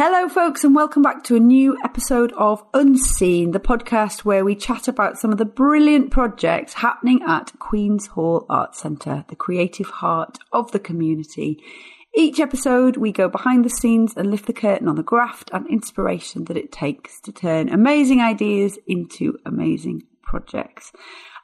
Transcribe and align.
Hello, 0.00 0.28
folks, 0.28 0.62
and 0.62 0.76
welcome 0.76 1.02
back 1.02 1.24
to 1.24 1.34
a 1.34 1.40
new 1.40 1.76
episode 1.82 2.32
of 2.34 2.62
Unseen, 2.72 3.50
the 3.50 3.58
podcast 3.58 4.20
where 4.20 4.44
we 4.44 4.54
chat 4.54 4.86
about 4.86 5.18
some 5.18 5.32
of 5.32 5.38
the 5.38 5.44
brilliant 5.44 6.12
projects 6.12 6.74
happening 6.74 7.20
at 7.26 7.50
Queen's 7.58 8.06
Hall 8.06 8.46
Art 8.48 8.76
Centre, 8.76 9.24
the 9.26 9.34
creative 9.34 9.88
heart 9.88 10.38
of 10.52 10.70
the 10.70 10.78
community. 10.78 11.60
Each 12.14 12.38
episode, 12.38 12.96
we 12.96 13.10
go 13.10 13.28
behind 13.28 13.64
the 13.64 13.70
scenes 13.70 14.14
and 14.16 14.30
lift 14.30 14.46
the 14.46 14.52
curtain 14.52 14.86
on 14.86 14.94
the 14.94 15.02
graft 15.02 15.50
and 15.52 15.66
inspiration 15.66 16.44
that 16.44 16.56
it 16.56 16.70
takes 16.70 17.20
to 17.22 17.32
turn 17.32 17.68
amazing 17.68 18.20
ideas 18.20 18.78
into 18.86 19.36
amazing 19.44 20.04
projects. 20.22 20.92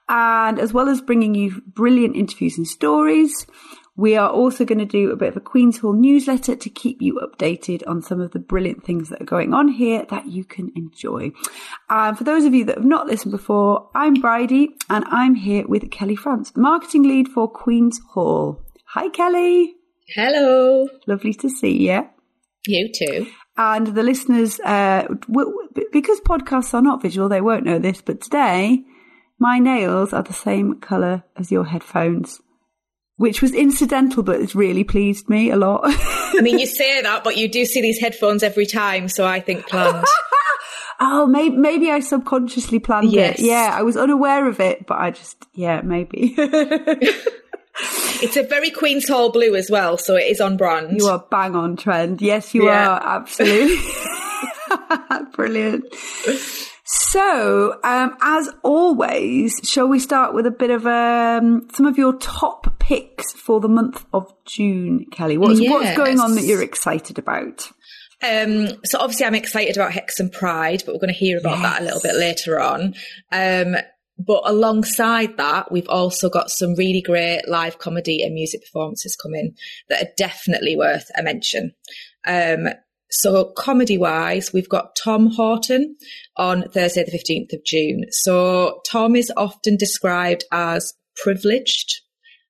And 0.09 0.61
as 0.61 0.73
well 0.73 0.89
as 0.89 1.01
bringing 1.01 1.35
you 1.35 1.61
brilliant 1.67 2.15
interviews 2.15 2.57
and 2.57 2.69
stories, 2.69 3.49
we 3.97 4.17
are 4.17 4.29
also 4.29 4.65
going 4.65 4.79
to 4.79 4.85
do 4.85 5.13
a 5.13 5.17
bit 5.17 5.29
of 5.29 5.37
a 5.37 5.41
Queen's 5.41 5.79
Hall 5.79 5.93
newsletter 5.93 6.57
to 6.57 6.71
keep 6.71 7.01
you 7.01 7.21
updated 7.21 7.83
on 7.87 8.03
some 8.03 8.21
of 8.21 8.33
the 8.33 8.41
brilliant 8.41 8.85
things 8.85 9.09
that 9.09 9.23
are 9.23 9.27
going 9.27 9.55
on 9.55 9.69
here 9.69 10.05
that 10.11 10.27
you 10.27 10.45
can 10.45 10.73
enjoy. 10.75 11.31
And 11.89 12.19
for 12.19 12.25
those 12.25 12.45
of 12.45 12.55
you 12.55 12.65
that 12.65 12.77
have 12.77 12.85
not 12.85 13.07
listened 13.07 13.31
before, 13.31 13.89
I'm 13.95 14.15
Bridie 14.15 14.71
and 14.91 15.05
I'm 15.09 15.37
here 15.37 15.67
with 15.67 15.91
Kelly 15.93 16.17
France, 16.17 16.53
marketing 16.57 17.05
lead 17.05 17.29
for 17.29 17.49
Queen's 17.49 18.01
Hall. 18.11 18.61
Hi, 18.89 19.09
Kelly. 19.11 19.75
Hello. 20.09 20.89
Lovely 21.07 21.35
to 21.35 21.49
see 21.49 21.89
you. 21.89 22.09
You 22.67 22.91
too. 22.93 23.29
And 23.57 23.89
the 23.89 24.03
listeners, 24.03 24.59
uh, 24.61 25.07
because 25.93 26.21
podcasts 26.23 26.75
are 26.75 26.83
not 26.83 27.01
visual, 27.01 27.29
they 27.29 27.41
won't 27.41 27.65
know 27.65 27.79
this, 27.79 28.03
but 28.03 28.21
today 28.21 28.83
my 29.39 29.61
nails 29.61 30.13
are 30.13 30.25
the 30.25 30.33
same 30.33 30.81
colour 30.81 31.23
as 31.37 31.53
your 31.53 31.67
headphones 31.67 32.41
which 33.17 33.41
was 33.41 33.53
incidental, 33.53 34.23
but 34.23 34.41
it's 34.41 34.55
really 34.55 34.85
pleased 34.85 35.29
me 35.29 35.51
a 35.51 35.57
lot. 35.57 35.83
I 35.85 36.41
mean, 36.43 36.59
you 36.59 36.67
say 36.81 37.01
that, 37.03 37.25
but 37.25 37.37
you 37.37 37.49
do 37.49 37.65
see 37.65 37.81
these 37.81 37.99
headphones 37.99 38.43
every 38.43 38.67
time, 38.67 39.09
so 39.09 39.25
I 39.25 39.41
think 39.41 39.69
planned. 39.69 40.05
oh, 41.01 41.27
maybe, 41.27 41.57
maybe 41.57 41.91
I 41.91 42.01
subconsciously 42.01 42.81
planned 42.81 43.13
yes. 43.13 43.39
it. 43.39 43.45
Yeah, 43.45 43.71
I 43.73 43.83
was 43.83 43.97
unaware 43.97 44.49
of 44.49 44.61
it, 44.61 44.87
but 44.87 44.99
I 44.99 45.11
just, 45.13 45.37
yeah, 45.55 45.81
maybe. 45.83 46.35
it's 46.39 48.37
a 48.37 48.43
very 48.43 48.71
Queen's 48.71 49.09
Hall 49.09 49.31
blue 49.31 49.55
as 49.55 49.71
well, 49.71 49.97
so 49.97 50.17
it 50.17 50.25
is 50.25 50.41
on 50.41 50.57
brand. 50.57 50.99
You 50.99 51.07
are 51.07 51.25
bang 51.31 51.55
on 51.55 51.77
trend. 51.77 52.21
Yes, 52.21 52.55
you 52.55 52.65
yeah. 52.65 52.89
are. 52.91 53.19
Absolutely. 53.19 53.77
Brilliant. 55.35 55.85
So, 56.87 57.79
um, 57.83 58.17
as 58.21 58.51
always, 58.63 59.59
shall 59.65 59.89
we 59.89 59.99
start 59.99 60.35
with 60.35 60.47
a 60.47 60.51
bit 60.51 60.71
of 60.71 60.87
um, 60.87 61.67
some 61.73 61.87
of 61.87 61.97
your 61.97 62.15
top 62.19 62.79
picks 62.79 63.33
for 63.33 63.59
the 63.59 63.69
month 63.69 64.05
of 64.13 64.31
June, 64.45 65.07
Kelly? 65.11 65.39
What's, 65.39 65.61
yes. 65.61 65.71
what's 65.71 65.97
going 65.97 66.21
on 66.21 66.35
that 66.35 66.45
you're 66.45 66.63
excited 66.63 67.19
about? 67.19 67.71
Um, 68.23 68.69
so 68.85 68.99
obviously 68.99 69.25
I'm 69.25 69.35
excited 69.35 69.77
about 69.77 69.93
Hexham 69.93 70.29
Pride, 70.29 70.83
but 70.85 70.95
we're 70.95 71.01
going 71.01 71.13
to 71.13 71.19
hear 71.19 71.39
about 71.39 71.59
yes. 71.59 71.63
that 71.63 71.81
a 71.81 71.85
little 71.85 72.01
bit 72.03 72.17
later 72.17 72.61
on. 72.61 72.95
Um, 73.33 73.77
but 74.19 74.43
alongside 74.45 75.39
that, 75.39 75.73
we've 75.73 75.89
also 75.89 76.29
got 76.29 76.51
some 76.51 76.75
really 76.75 77.03
great 77.03 77.49
live 77.49 77.79
comedy 77.79 78.23
and 78.23 78.35
music 78.35 78.61
performances 78.63 79.17
coming 79.17 79.57
that 79.89 80.03
are 80.03 80.11
definitely 80.17 80.77
worth 80.77 81.11
a 81.19 81.23
mention. 81.23 81.73
Um, 82.27 82.69
so 83.11 83.53
comedy 83.57 83.99
wise, 83.99 84.53
we've 84.53 84.69
got 84.69 84.97
Tom 84.97 85.31
Houghton 85.31 85.97
on 86.37 86.69
Thursday, 86.71 87.05
the 87.05 87.17
15th 87.17 87.53
of 87.53 87.65
June. 87.65 88.05
So 88.11 88.81
Tom 88.91 89.15
is 89.17 89.33
often 89.37 89.77
described 89.77 90.45
as 90.51 90.93
privileged, 91.23 92.01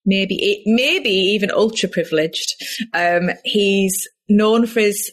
maybe, 0.06 0.62
maybe 0.66 1.10
even 1.10 1.50
ultra 1.50 1.88
privileged. 1.88 2.54
Um, 2.94 3.30
he's 3.44 4.08
known 4.28 4.66
for 4.66 4.80
his, 4.80 5.12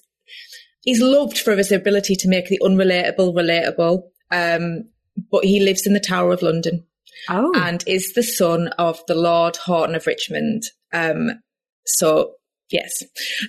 he's 0.82 1.02
loved 1.02 1.38
for 1.38 1.56
his 1.56 1.72
ability 1.72 2.16
to 2.16 2.30
make 2.30 2.48
the 2.48 2.62
unrelatable 2.64 3.34
relatable. 3.34 4.04
Um, 4.32 4.90
but 5.30 5.44
he 5.44 5.60
lives 5.60 5.86
in 5.86 5.94
the 5.94 6.00
Tower 6.00 6.32
of 6.32 6.42
London. 6.42 6.86
Oh. 7.30 7.52
And 7.56 7.84
is 7.88 8.14
the 8.14 8.24
son 8.24 8.70
of 8.80 9.00
the 9.08 9.16
Lord 9.16 9.58
Houghton 9.58 9.96
of 9.96 10.08
Richmond. 10.08 10.64
Um, 10.94 11.42
so 11.86 12.36
Yes. 12.72 13.04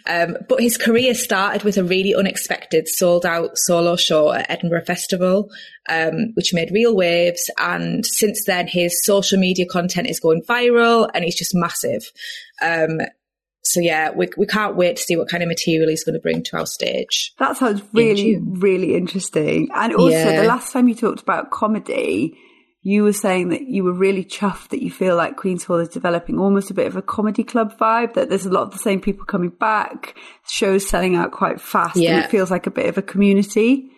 Um, 0.06 0.36
but 0.48 0.60
his 0.60 0.76
career 0.76 1.14
started 1.14 1.62
with 1.62 1.78
a 1.78 1.84
really 1.84 2.14
unexpected 2.14 2.88
sold 2.88 3.24
out 3.24 3.56
solo 3.56 3.96
show 3.96 4.32
at 4.32 4.50
Edinburgh 4.50 4.84
Festival, 4.84 5.48
um, 5.88 6.32
which 6.34 6.52
made 6.52 6.72
real 6.72 6.94
waves. 6.94 7.48
And 7.58 8.04
since 8.04 8.44
then, 8.44 8.66
his 8.66 9.04
social 9.04 9.38
media 9.38 9.66
content 9.66 10.08
is 10.08 10.20
going 10.20 10.42
viral 10.42 11.08
and 11.14 11.24
he's 11.24 11.36
just 11.36 11.54
massive. 11.54 12.10
Um, 12.60 13.00
so 13.64 13.80
yeah, 13.80 14.10
we, 14.10 14.28
we 14.36 14.46
can't 14.46 14.74
wait 14.74 14.96
to 14.96 15.02
see 15.02 15.16
what 15.16 15.28
kind 15.28 15.42
of 15.42 15.48
material 15.48 15.88
he's 15.88 16.02
going 16.02 16.14
to 16.14 16.20
bring 16.20 16.42
to 16.42 16.58
our 16.58 16.66
stage. 16.66 17.32
That 17.38 17.56
sounds 17.56 17.80
really, 17.92 18.34
in 18.34 18.54
really 18.54 18.96
interesting. 18.96 19.68
And 19.72 19.94
also 19.94 20.10
yeah. 20.10 20.42
the 20.42 20.48
last 20.48 20.72
time 20.72 20.88
you 20.88 20.96
talked 20.96 21.22
about 21.22 21.52
comedy, 21.52 22.36
you 22.82 23.04
were 23.04 23.12
saying 23.12 23.50
that 23.50 23.62
you 23.62 23.84
were 23.84 23.92
really 23.92 24.24
chuffed 24.24 24.68
that 24.70 24.82
you 24.82 24.90
feel 24.90 25.14
like 25.14 25.36
Queen's 25.36 25.64
Hall 25.64 25.78
is 25.78 25.88
developing 25.88 26.38
almost 26.38 26.70
a 26.70 26.74
bit 26.74 26.88
of 26.88 26.96
a 26.96 27.02
comedy 27.02 27.44
club 27.44 27.78
vibe, 27.78 28.14
that 28.14 28.28
there's 28.28 28.44
a 28.44 28.50
lot 28.50 28.64
of 28.64 28.72
the 28.72 28.78
same 28.78 29.00
people 29.00 29.24
coming 29.24 29.50
back, 29.50 30.16
shows 30.48 30.88
selling 30.88 31.14
out 31.14 31.30
quite 31.30 31.60
fast, 31.60 31.96
yeah. 31.96 32.16
and 32.16 32.24
it 32.24 32.30
feels 32.30 32.50
like 32.50 32.66
a 32.66 32.72
bit 32.72 32.86
of 32.86 32.98
a 32.98 33.02
community. 33.02 33.88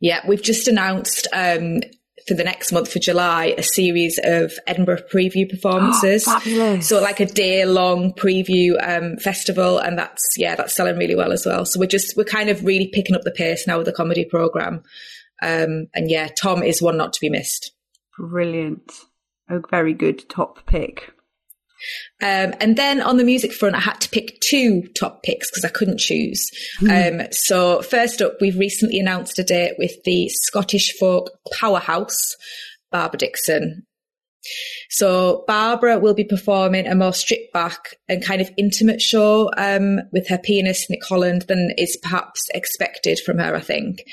Yeah, 0.00 0.20
we've 0.26 0.42
just 0.42 0.68
announced 0.68 1.26
um, 1.34 1.80
for 2.26 2.32
the 2.32 2.44
next 2.44 2.72
month 2.72 2.90
for 2.90 2.98
July 2.98 3.54
a 3.58 3.62
series 3.62 4.18
of 4.24 4.52
Edinburgh 4.66 5.02
preview 5.12 5.46
performances. 5.50 6.24
Oh, 6.26 6.80
so 6.80 7.02
like 7.02 7.20
a 7.20 7.26
day 7.26 7.66
long 7.66 8.14
preview 8.14 8.76
um, 8.82 9.18
festival, 9.18 9.78
and 9.78 9.98
that's 9.98 10.26
yeah, 10.38 10.54
that's 10.54 10.74
selling 10.74 10.96
really 10.96 11.16
well 11.16 11.32
as 11.32 11.44
well. 11.44 11.66
So 11.66 11.78
we're 11.78 11.86
just 11.86 12.16
we're 12.16 12.24
kind 12.24 12.48
of 12.48 12.64
really 12.64 12.88
picking 12.88 13.16
up 13.16 13.22
the 13.22 13.32
pace 13.32 13.66
now 13.66 13.76
with 13.76 13.86
the 13.86 13.92
comedy 13.92 14.24
program. 14.24 14.82
Um, 15.42 15.88
and 15.94 16.08
yeah, 16.08 16.28
Tom 16.28 16.62
is 16.62 16.80
one 16.80 16.96
not 16.96 17.12
to 17.12 17.20
be 17.20 17.28
missed. 17.28 17.74
Brilliant. 18.18 18.92
A 19.48 19.60
very 19.70 19.92
good 19.92 20.28
top 20.28 20.66
pick. 20.66 21.12
Um, 22.22 22.54
and 22.60 22.76
then 22.76 23.02
on 23.02 23.16
the 23.16 23.24
music 23.24 23.52
front, 23.52 23.74
I 23.74 23.80
had 23.80 24.00
to 24.00 24.08
pick 24.08 24.40
two 24.40 24.82
top 24.96 25.22
picks 25.22 25.50
because 25.50 25.64
I 25.64 25.68
couldn't 25.68 25.98
choose. 25.98 26.48
Mm. 26.80 27.22
Um, 27.22 27.26
so 27.32 27.82
first 27.82 28.22
up, 28.22 28.40
we've 28.40 28.58
recently 28.58 28.98
announced 28.98 29.38
a 29.38 29.44
date 29.44 29.74
with 29.78 30.02
the 30.04 30.28
Scottish 30.28 30.94
folk 30.98 31.30
powerhouse, 31.52 32.36
Barbara 32.90 33.18
Dickson. 33.18 33.86
So 34.90 35.44
Barbara 35.46 35.98
will 35.98 36.14
be 36.14 36.24
performing 36.24 36.86
a 36.86 36.94
more 36.94 37.14
stripped 37.14 37.52
back 37.52 37.96
and 38.08 38.24
kind 38.24 38.40
of 38.40 38.50
intimate 38.56 39.00
show 39.00 39.50
um, 39.56 40.00
with 40.12 40.28
her 40.28 40.38
pianist 40.38 40.88
Nick 40.90 41.04
Holland 41.04 41.42
than 41.48 41.72
is 41.76 41.98
perhaps 42.02 42.42
expected 42.54 43.18
from 43.20 43.38
her, 43.38 43.54
I 43.54 43.60
think 43.60 44.04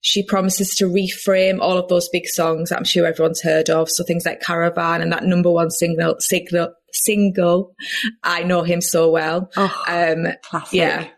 she 0.00 0.22
promises 0.22 0.74
to 0.76 0.84
reframe 0.84 1.58
all 1.60 1.78
of 1.78 1.88
those 1.88 2.08
big 2.08 2.26
songs 2.26 2.70
that 2.70 2.78
I'm 2.78 2.84
sure 2.84 3.06
everyone's 3.06 3.42
heard 3.42 3.70
of. 3.70 3.90
So 3.90 4.04
things 4.04 4.24
like 4.24 4.40
Caravan 4.40 5.02
and 5.02 5.12
that 5.12 5.24
number 5.24 5.50
one 5.50 5.70
single, 5.70 6.16
single, 6.20 6.74
single. 6.92 7.74
I 8.22 8.42
know 8.42 8.62
him 8.62 8.80
so 8.80 9.10
well. 9.10 9.50
Oh, 9.56 9.84
um, 9.88 10.32
classic. 10.42 10.72
Yeah. 10.72 11.08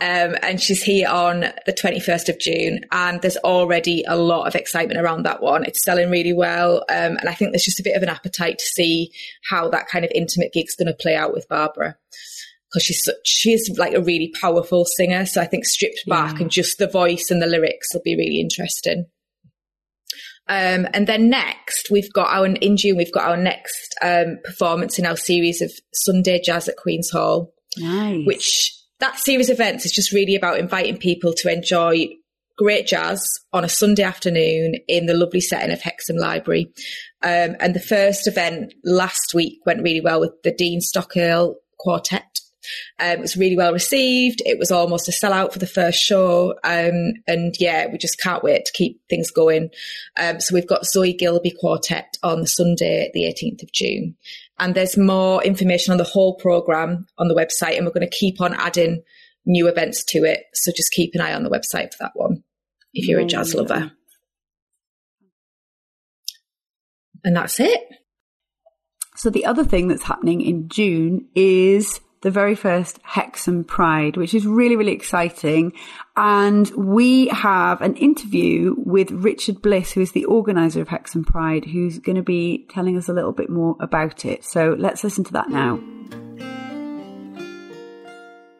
Um, 0.00 0.36
and 0.42 0.60
she's 0.60 0.82
here 0.82 1.08
on 1.08 1.40
the 1.66 1.72
21st 1.72 2.28
of 2.28 2.40
June, 2.40 2.80
and 2.90 3.22
there's 3.22 3.36
already 3.38 4.04
a 4.08 4.16
lot 4.16 4.48
of 4.48 4.56
excitement 4.56 4.98
around 4.98 5.22
that 5.22 5.40
one. 5.40 5.64
It's 5.64 5.84
selling 5.84 6.10
really 6.10 6.32
well, 6.32 6.78
um, 6.88 7.16
and 7.16 7.28
I 7.28 7.34
think 7.34 7.52
there's 7.52 7.64
just 7.64 7.78
a 7.78 7.84
bit 7.84 7.96
of 7.96 8.02
an 8.02 8.08
appetite 8.08 8.58
to 8.58 8.64
see 8.64 9.12
how 9.48 9.70
that 9.70 9.86
kind 9.86 10.04
of 10.04 10.10
intimate 10.12 10.52
gig's 10.52 10.74
going 10.74 10.88
to 10.88 10.94
play 10.94 11.14
out 11.14 11.32
with 11.32 11.48
Barbara 11.48 11.96
because 12.74 12.84
she's 12.84 13.08
she's 13.24 13.78
like 13.78 13.94
a 13.94 14.02
really 14.02 14.32
powerful 14.40 14.84
singer. 14.84 15.24
So 15.26 15.40
I 15.40 15.46
think 15.46 15.64
stripped 15.64 16.02
back 16.08 16.34
yeah. 16.34 16.42
and 16.42 16.50
just 16.50 16.78
the 16.78 16.88
voice 16.88 17.30
and 17.30 17.40
the 17.40 17.46
lyrics 17.46 17.94
will 17.94 18.02
be 18.02 18.16
really 18.16 18.40
interesting. 18.40 19.06
Um, 20.46 20.88
and 20.92 21.06
then 21.06 21.30
next, 21.30 21.90
we've 21.90 22.12
got 22.12 22.28
our 22.28 22.46
in 22.46 22.76
June. 22.76 22.96
We've 22.96 23.12
got 23.12 23.28
our 23.28 23.36
next 23.36 23.94
um, 24.02 24.38
performance 24.44 24.98
in 24.98 25.06
our 25.06 25.16
series 25.16 25.62
of 25.62 25.70
Sunday 25.94 26.40
Jazz 26.44 26.68
at 26.68 26.76
Queen's 26.76 27.10
Hall, 27.10 27.54
nice. 27.78 28.26
which 28.26 28.70
that 28.98 29.18
series 29.18 29.48
of 29.48 29.54
events 29.54 29.86
is 29.86 29.92
just 29.92 30.12
really 30.12 30.34
about 30.34 30.58
inviting 30.58 30.98
people 30.98 31.32
to 31.38 31.52
enjoy 31.52 32.08
great 32.56 32.86
jazz 32.86 33.26
on 33.52 33.64
a 33.64 33.68
Sunday 33.68 34.02
afternoon 34.04 34.76
in 34.86 35.06
the 35.06 35.14
lovely 35.14 35.40
setting 35.40 35.72
of 35.72 35.80
Hexham 35.80 36.16
Library. 36.16 36.72
Um, 37.22 37.56
and 37.58 37.74
the 37.74 37.80
first 37.80 38.28
event 38.28 38.74
last 38.84 39.34
week 39.34 39.60
went 39.66 39.82
really 39.82 40.00
well 40.00 40.20
with 40.20 40.32
the 40.44 40.52
Dean 40.52 40.80
Stockdale 40.80 41.56
Quartet. 41.80 42.40
Um, 42.98 43.10
it 43.10 43.20
was 43.20 43.36
really 43.36 43.56
well 43.56 43.72
received. 43.72 44.42
It 44.44 44.58
was 44.58 44.70
almost 44.70 45.08
a 45.08 45.12
sellout 45.12 45.52
for 45.52 45.58
the 45.58 45.66
first 45.66 45.98
show. 45.98 46.54
Um, 46.64 47.14
and 47.26 47.54
yeah, 47.58 47.86
we 47.90 47.98
just 47.98 48.20
can't 48.20 48.42
wait 48.42 48.64
to 48.66 48.72
keep 48.72 49.00
things 49.08 49.30
going. 49.30 49.70
Um, 50.18 50.40
so 50.40 50.54
we've 50.54 50.68
got 50.68 50.86
Zoe 50.86 51.12
Gilby 51.12 51.52
Quartet 51.58 52.16
on 52.22 52.40
the 52.40 52.46
Sunday, 52.46 53.10
the 53.14 53.24
18th 53.24 53.62
of 53.62 53.72
June. 53.72 54.16
And 54.58 54.74
there's 54.74 54.96
more 54.96 55.42
information 55.42 55.92
on 55.92 55.98
the 55.98 56.04
whole 56.04 56.36
program 56.36 57.06
on 57.18 57.28
the 57.28 57.34
website, 57.34 57.76
and 57.76 57.84
we're 57.84 57.92
going 57.92 58.08
to 58.08 58.16
keep 58.16 58.40
on 58.40 58.54
adding 58.54 59.02
new 59.44 59.66
events 59.66 60.04
to 60.04 60.24
it. 60.24 60.44
So 60.54 60.72
just 60.72 60.92
keep 60.92 61.14
an 61.14 61.20
eye 61.20 61.34
on 61.34 61.42
the 61.42 61.50
website 61.50 61.92
for 61.92 61.98
that 62.00 62.12
one 62.14 62.44
if 62.92 63.08
you're 63.08 63.20
a 63.20 63.24
jazz 63.24 63.54
lover. 63.54 63.90
And 67.24 67.36
that's 67.36 67.58
it. 67.58 67.80
So 69.16 69.30
the 69.30 69.46
other 69.46 69.64
thing 69.64 69.88
that's 69.88 70.02
happening 70.02 70.40
in 70.40 70.68
June 70.68 71.28
is 71.34 72.00
the 72.24 72.30
very 72.30 72.54
first 72.54 72.98
Hexham 73.02 73.64
Pride, 73.64 74.16
which 74.16 74.32
is 74.32 74.46
really, 74.46 74.76
really 74.76 74.92
exciting. 74.92 75.74
And 76.16 76.68
we 76.70 77.28
have 77.28 77.82
an 77.82 77.96
interview 77.96 78.74
with 78.78 79.10
Richard 79.10 79.60
Bliss, 79.60 79.92
who 79.92 80.00
is 80.00 80.12
the 80.12 80.24
organizer 80.24 80.80
of 80.80 80.88
Hexham 80.88 81.24
Pride, 81.24 81.66
who's 81.66 81.98
going 81.98 82.16
to 82.16 82.22
be 82.22 82.66
telling 82.70 82.96
us 82.96 83.10
a 83.10 83.12
little 83.12 83.32
bit 83.32 83.50
more 83.50 83.76
about 83.78 84.24
it. 84.24 84.42
So 84.42 84.74
let's 84.78 85.04
listen 85.04 85.22
to 85.24 85.32
that 85.34 85.50
now. 85.50 85.78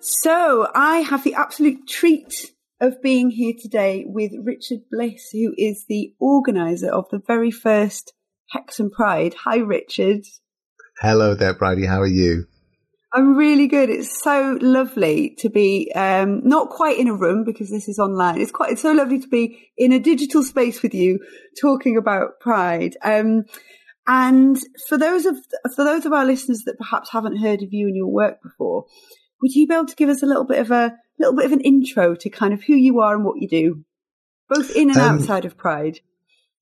So 0.00 0.68
I 0.74 0.98
have 0.98 1.24
the 1.24 1.32
absolute 1.32 1.88
treat 1.88 2.52
of 2.82 3.00
being 3.00 3.30
here 3.30 3.54
today 3.58 4.04
with 4.06 4.32
Richard 4.42 4.80
Bliss, 4.90 5.30
who 5.32 5.54
is 5.56 5.86
the 5.88 6.14
organizer 6.20 6.90
of 6.90 7.06
the 7.10 7.22
very 7.26 7.50
first 7.50 8.12
Hexham 8.50 8.90
Pride. 8.90 9.34
Hi, 9.44 9.56
Richard. 9.56 10.20
Hello 11.00 11.34
there, 11.34 11.54
Bridie. 11.54 11.86
How 11.86 12.02
are 12.02 12.06
you? 12.06 12.46
I'm 13.14 13.36
really 13.36 13.68
good. 13.68 13.90
It's 13.90 14.22
so 14.22 14.58
lovely 14.60 15.36
to 15.38 15.48
be 15.48 15.92
um, 15.94 16.40
not 16.42 16.70
quite 16.70 16.98
in 16.98 17.06
a 17.06 17.14
room 17.14 17.44
because 17.44 17.70
this 17.70 17.88
is 17.88 18.00
online. 18.00 18.40
It's 18.40 18.50
quite 18.50 18.72
it's 18.72 18.82
so 18.82 18.92
lovely 18.92 19.20
to 19.20 19.28
be 19.28 19.70
in 19.76 19.92
a 19.92 20.00
digital 20.00 20.42
space 20.42 20.82
with 20.82 20.94
you 20.94 21.20
talking 21.60 21.96
about 21.96 22.40
Pride. 22.40 22.96
Um, 23.04 23.44
and 24.08 24.58
for 24.88 24.98
those 24.98 25.26
of 25.26 25.36
for 25.76 25.84
those 25.84 26.06
of 26.06 26.12
our 26.12 26.26
listeners 26.26 26.62
that 26.66 26.76
perhaps 26.76 27.10
haven't 27.12 27.36
heard 27.36 27.62
of 27.62 27.72
you 27.72 27.86
and 27.86 27.96
your 27.96 28.10
work 28.10 28.42
before, 28.42 28.86
would 29.40 29.54
you 29.54 29.68
be 29.68 29.74
able 29.74 29.86
to 29.86 29.96
give 29.96 30.08
us 30.08 30.24
a 30.24 30.26
little 30.26 30.44
bit 30.44 30.58
of 30.58 30.72
a 30.72 30.96
little 31.20 31.36
bit 31.36 31.46
of 31.46 31.52
an 31.52 31.60
intro 31.60 32.16
to 32.16 32.30
kind 32.30 32.52
of 32.52 32.64
who 32.64 32.74
you 32.74 32.98
are 33.00 33.14
and 33.14 33.24
what 33.24 33.40
you 33.40 33.48
do, 33.48 33.84
both 34.48 34.74
in 34.74 34.90
and 34.90 34.98
um, 34.98 35.18
outside 35.18 35.44
of 35.44 35.56
Pride? 35.56 36.00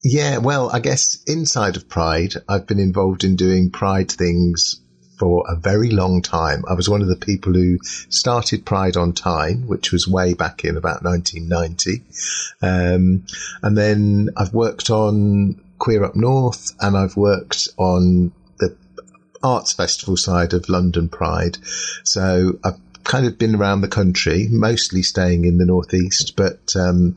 Yeah, 0.04 0.38
well, 0.38 0.68
I 0.70 0.80
guess 0.80 1.22
inside 1.26 1.76
of 1.76 1.88
Pride, 1.88 2.34
I've 2.46 2.66
been 2.66 2.80
involved 2.80 3.24
in 3.24 3.36
doing 3.36 3.70
Pride 3.70 4.10
things 4.10 4.81
for 5.22 5.44
a 5.48 5.54
very 5.54 5.88
long 5.88 6.20
time. 6.20 6.64
I 6.68 6.74
was 6.74 6.88
one 6.88 7.00
of 7.00 7.06
the 7.06 7.14
people 7.14 7.52
who 7.52 7.78
started 8.08 8.66
Pride 8.66 8.96
on 8.96 9.12
Tyne, 9.12 9.68
which 9.68 9.92
was 9.92 10.08
way 10.08 10.34
back 10.34 10.64
in 10.64 10.76
about 10.76 11.04
1990. 11.04 12.02
Um, 12.60 13.24
and 13.62 13.78
then 13.78 14.30
I've 14.36 14.52
worked 14.52 14.90
on 14.90 15.60
Queer 15.78 16.02
Up 16.02 16.16
North 16.16 16.72
and 16.80 16.96
I've 16.96 17.16
worked 17.16 17.68
on 17.76 18.32
the 18.58 18.74
arts 19.44 19.72
festival 19.72 20.16
side 20.16 20.54
of 20.54 20.68
London 20.68 21.08
Pride. 21.08 21.56
So 22.02 22.58
I've 22.64 22.80
kind 23.04 23.24
of 23.24 23.38
been 23.38 23.54
around 23.54 23.82
the 23.82 23.88
country, 23.88 24.48
mostly 24.50 25.04
staying 25.04 25.44
in 25.44 25.56
the 25.56 25.66
Northeast, 25.66 26.34
but, 26.34 26.74
um, 26.74 27.14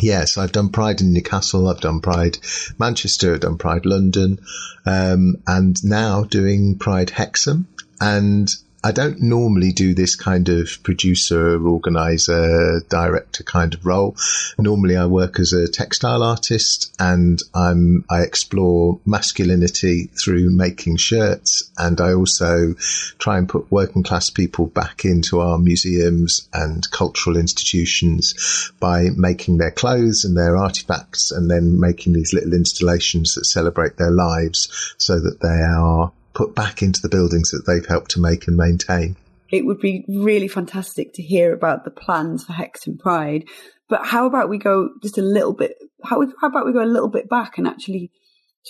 Yes, 0.00 0.36
I've 0.36 0.52
done 0.52 0.70
Pride 0.70 1.00
in 1.00 1.12
Newcastle, 1.12 1.68
I've 1.68 1.80
done 1.80 2.00
Pride 2.00 2.38
Manchester, 2.78 3.34
I've 3.34 3.40
done 3.40 3.58
Pride 3.58 3.86
London, 3.86 4.38
um, 4.84 5.36
and 5.46 5.82
now 5.84 6.24
doing 6.24 6.78
Pride 6.78 7.10
Hexham. 7.10 7.68
And 8.00 8.48
I 8.84 8.90
don't 8.90 9.20
normally 9.22 9.70
do 9.70 9.94
this 9.94 10.16
kind 10.16 10.48
of 10.48 10.82
producer, 10.82 11.64
organizer, 11.64 12.80
director 12.88 13.44
kind 13.44 13.74
of 13.74 13.86
role. 13.86 14.16
Normally 14.58 14.96
I 14.96 15.06
work 15.06 15.38
as 15.38 15.52
a 15.52 15.68
textile 15.68 16.22
artist 16.22 16.92
and 16.98 17.40
I'm, 17.54 18.04
I 18.10 18.22
explore 18.22 18.98
masculinity 19.06 20.10
through 20.20 20.50
making 20.50 20.96
shirts. 20.96 21.70
And 21.78 22.00
I 22.00 22.12
also 22.14 22.74
try 23.18 23.38
and 23.38 23.48
put 23.48 23.70
working 23.70 24.02
class 24.02 24.30
people 24.30 24.66
back 24.66 25.04
into 25.04 25.40
our 25.40 25.58
museums 25.58 26.48
and 26.52 26.90
cultural 26.90 27.36
institutions 27.36 28.72
by 28.80 29.10
making 29.14 29.58
their 29.58 29.70
clothes 29.70 30.24
and 30.24 30.36
their 30.36 30.56
artifacts 30.56 31.30
and 31.30 31.48
then 31.48 31.78
making 31.78 32.14
these 32.14 32.32
little 32.32 32.52
installations 32.52 33.34
that 33.34 33.44
celebrate 33.44 33.96
their 33.96 34.10
lives 34.10 34.94
so 34.98 35.20
that 35.20 35.40
they 35.40 35.62
are 35.62 36.10
put 36.34 36.54
back 36.54 36.82
into 36.82 37.00
the 37.00 37.08
buildings 37.08 37.50
that 37.50 37.64
they've 37.66 37.86
helped 37.86 38.12
to 38.12 38.20
make 38.20 38.48
and 38.48 38.56
maintain. 38.56 39.16
It 39.50 39.66
would 39.66 39.80
be 39.80 40.04
really 40.08 40.48
fantastic 40.48 41.12
to 41.14 41.22
hear 41.22 41.52
about 41.52 41.84
the 41.84 41.90
plans 41.90 42.44
for 42.44 42.54
Hexham 42.54 42.98
Pride. 42.98 43.44
But 43.88 44.06
how 44.06 44.26
about 44.26 44.48
we 44.48 44.58
go 44.58 44.88
just 45.02 45.18
a 45.18 45.22
little 45.22 45.52
bit? 45.52 45.76
How, 46.02 46.22
how 46.40 46.48
about 46.48 46.64
we 46.64 46.72
go 46.72 46.82
a 46.82 46.86
little 46.86 47.10
bit 47.10 47.28
back 47.28 47.58
and 47.58 47.66
actually 47.66 48.10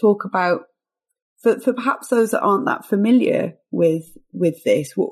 talk 0.01 0.25
about 0.25 0.63
for, 1.43 1.61
for 1.61 1.73
perhaps 1.73 2.09
those 2.09 2.31
that 2.31 2.41
aren't 2.41 2.67
that 2.67 2.87
familiar 2.87 3.55
with 3.71 4.05
with 4.33 4.63
this, 4.65 4.93
what, 4.97 5.11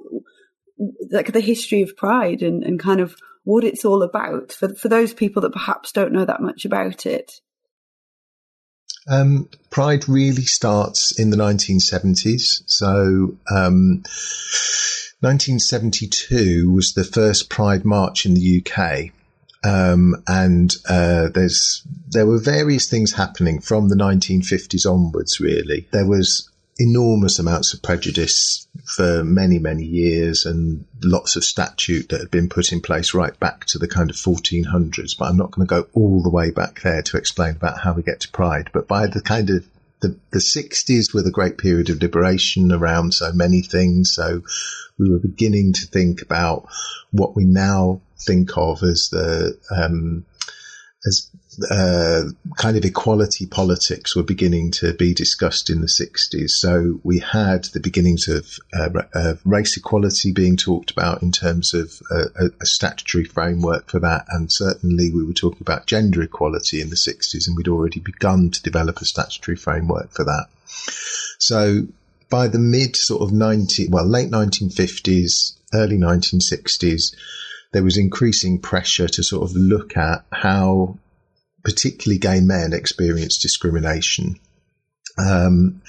like 1.10 1.32
the 1.32 1.40
history 1.40 1.82
of 1.82 1.96
Pride 1.96 2.42
and, 2.42 2.64
and 2.64 2.80
kind 2.80 3.00
of 3.00 3.16
what 3.44 3.64
it's 3.64 3.84
all 3.84 4.02
about 4.02 4.52
for 4.52 4.74
for 4.74 4.88
those 4.88 5.12
people 5.12 5.42
that 5.42 5.52
perhaps 5.52 5.92
don't 5.92 6.12
know 6.12 6.24
that 6.24 6.42
much 6.42 6.64
about 6.64 7.06
it. 7.06 7.32
Um, 9.10 9.48
Pride 9.70 10.08
really 10.08 10.44
starts 10.44 11.18
in 11.18 11.30
the 11.30 11.36
1970s. 11.36 12.62
So, 12.66 13.36
um, 13.50 14.02
1972 15.20 16.70
was 16.70 16.94
the 16.94 17.04
first 17.04 17.50
Pride 17.50 17.84
March 17.84 18.24
in 18.24 18.34
the 18.34 18.64
UK. 18.64 19.10
Um, 19.62 20.16
and 20.26 20.74
uh, 20.88 21.28
there's 21.28 21.82
there 22.08 22.26
were 22.26 22.40
various 22.40 22.88
things 22.88 23.12
happening 23.12 23.60
from 23.60 23.88
the 23.88 23.94
1950s 23.94 24.90
onwards. 24.90 25.38
Really, 25.38 25.86
there 25.92 26.06
was 26.06 26.50
enormous 26.78 27.38
amounts 27.38 27.74
of 27.74 27.82
prejudice 27.82 28.66
for 28.96 29.22
many, 29.22 29.58
many 29.58 29.84
years 29.84 30.44
and 30.44 30.84
lots 31.02 31.36
of 31.36 31.44
statute 31.44 32.08
that 32.08 32.20
had 32.20 32.30
been 32.30 32.48
put 32.48 32.72
in 32.72 32.80
place 32.80 33.14
right 33.14 33.38
back 33.38 33.64
to 33.66 33.78
the 33.78 33.88
kind 33.88 34.10
of 34.10 34.16
1400s. 34.16 35.16
But 35.18 35.26
I'm 35.26 35.36
not 35.36 35.52
going 35.52 35.66
to 35.66 35.70
go 35.70 35.88
all 35.92 36.22
the 36.22 36.30
way 36.30 36.50
back 36.50 36.82
there 36.82 37.02
to 37.02 37.16
explain 37.16 37.56
about 37.56 37.80
how 37.80 37.92
we 37.92 38.02
get 38.02 38.20
to 38.20 38.30
pride. 38.30 38.70
But 38.72 38.88
by 38.88 39.06
the 39.06 39.22
kind 39.22 39.50
of 39.50 39.64
the, 40.00 40.18
the 40.30 40.38
60s 40.38 41.14
were 41.14 41.22
the 41.22 41.30
great 41.30 41.58
period 41.58 41.90
of 41.90 42.02
liberation 42.02 42.72
around 42.72 43.14
so 43.14 43.32
many 43.32 43.62
things. 43.62 44.12
So 44.12 44.42
we 44.98 45.10
were 45.10 45.18
beginning 45.18 45.74
to 45.74 45.86
think 45.86 46.22
about 46.22 46.66
what 47.12 47.36
we 47.36 47.44
now 47.44 48.00
think 48.18 48.56
of 48.56 48.82
as 48.82 49.08
the, 49.10 49.58
um, 49.70 50.26
as 51.06 51.30
uh, 51.70 52.22
kind 52.56 52.76
of 52.76 52.84
equality 52.84 53.46
politics 53.46 54.14
were 54.14 54.22
beginning 54.22 54.70
to 54.70 54.94
be 54.94 55.12
discussed 55.12 55.70
in 55.70 55.80
the 55.80 55.86
60s. 55.86 56.50
So 56.50 57.00
we 57.02 57.18
had 57.18 57.64
the 57.64 57.80
beginnings 57.80 58.28
of, 58.28 58.58
uh, 58.72 59.34
race 59.44 59.76
equality 59.76 60.32
being 60.32 60.56
talked 60.56 60.90
about 60.90 61.22
in 61.22 61.32
terms 61.32 61.74
of 61.74 62.00
a, 62.10 62.50
a, 62.60 62.66
statutory 62.66 63.24
framework 63.24 63.90
for 63.90 64.00
that. 64.00 64.24
And 64.28 64.50
certainly 64.50 65.10
we 65.10 65.24
were 65.24 65.32
talking 65.32 65.60
about 65.60 65.86
gender 65.86 66.22
equality 66.22 66.80
in 66.80 66.90
the 66.90 66.96
60s, 66.96 67.46
and 67.46 67.56
we'd 67.56 67.68
already 67.68 68.00
begun 68.00 68.50
to 68.50 68.62
develop 68.62 69.00
a 69.00 69.04
statutory 69.04 69.56
framework 69.56 70.10
for 70.10 70.24
that. 70.24 70.46
So 71.38 71.86
by 72.28 72.46
the 72.48 72.58
mid 72.58 72.96
sort 72.96 73.22
of 73.22 73.32
90, 73.32 73.88
well, 73.88 74.06
late 74.06 74.30
1950s, 74.30 75.54
early 75.74 75.98
1960s, 75.98 77.14
there 77.72 77.82
was 77.82 77.96
increasing 77.96 78.60
pressure 78.60 79.08
to 79.08 79.22
sort 79.22 79.48
of 79.48 79.56
look 79.56 79.96
at 79.96 80.24
how 80.32 80.98
particularly 81.62 82.18
gay 82.18 82.40
men 82.40 82.72
experienced 82.72 83.42
discrimination. 83.42 84.38
Um, 85.18 85.82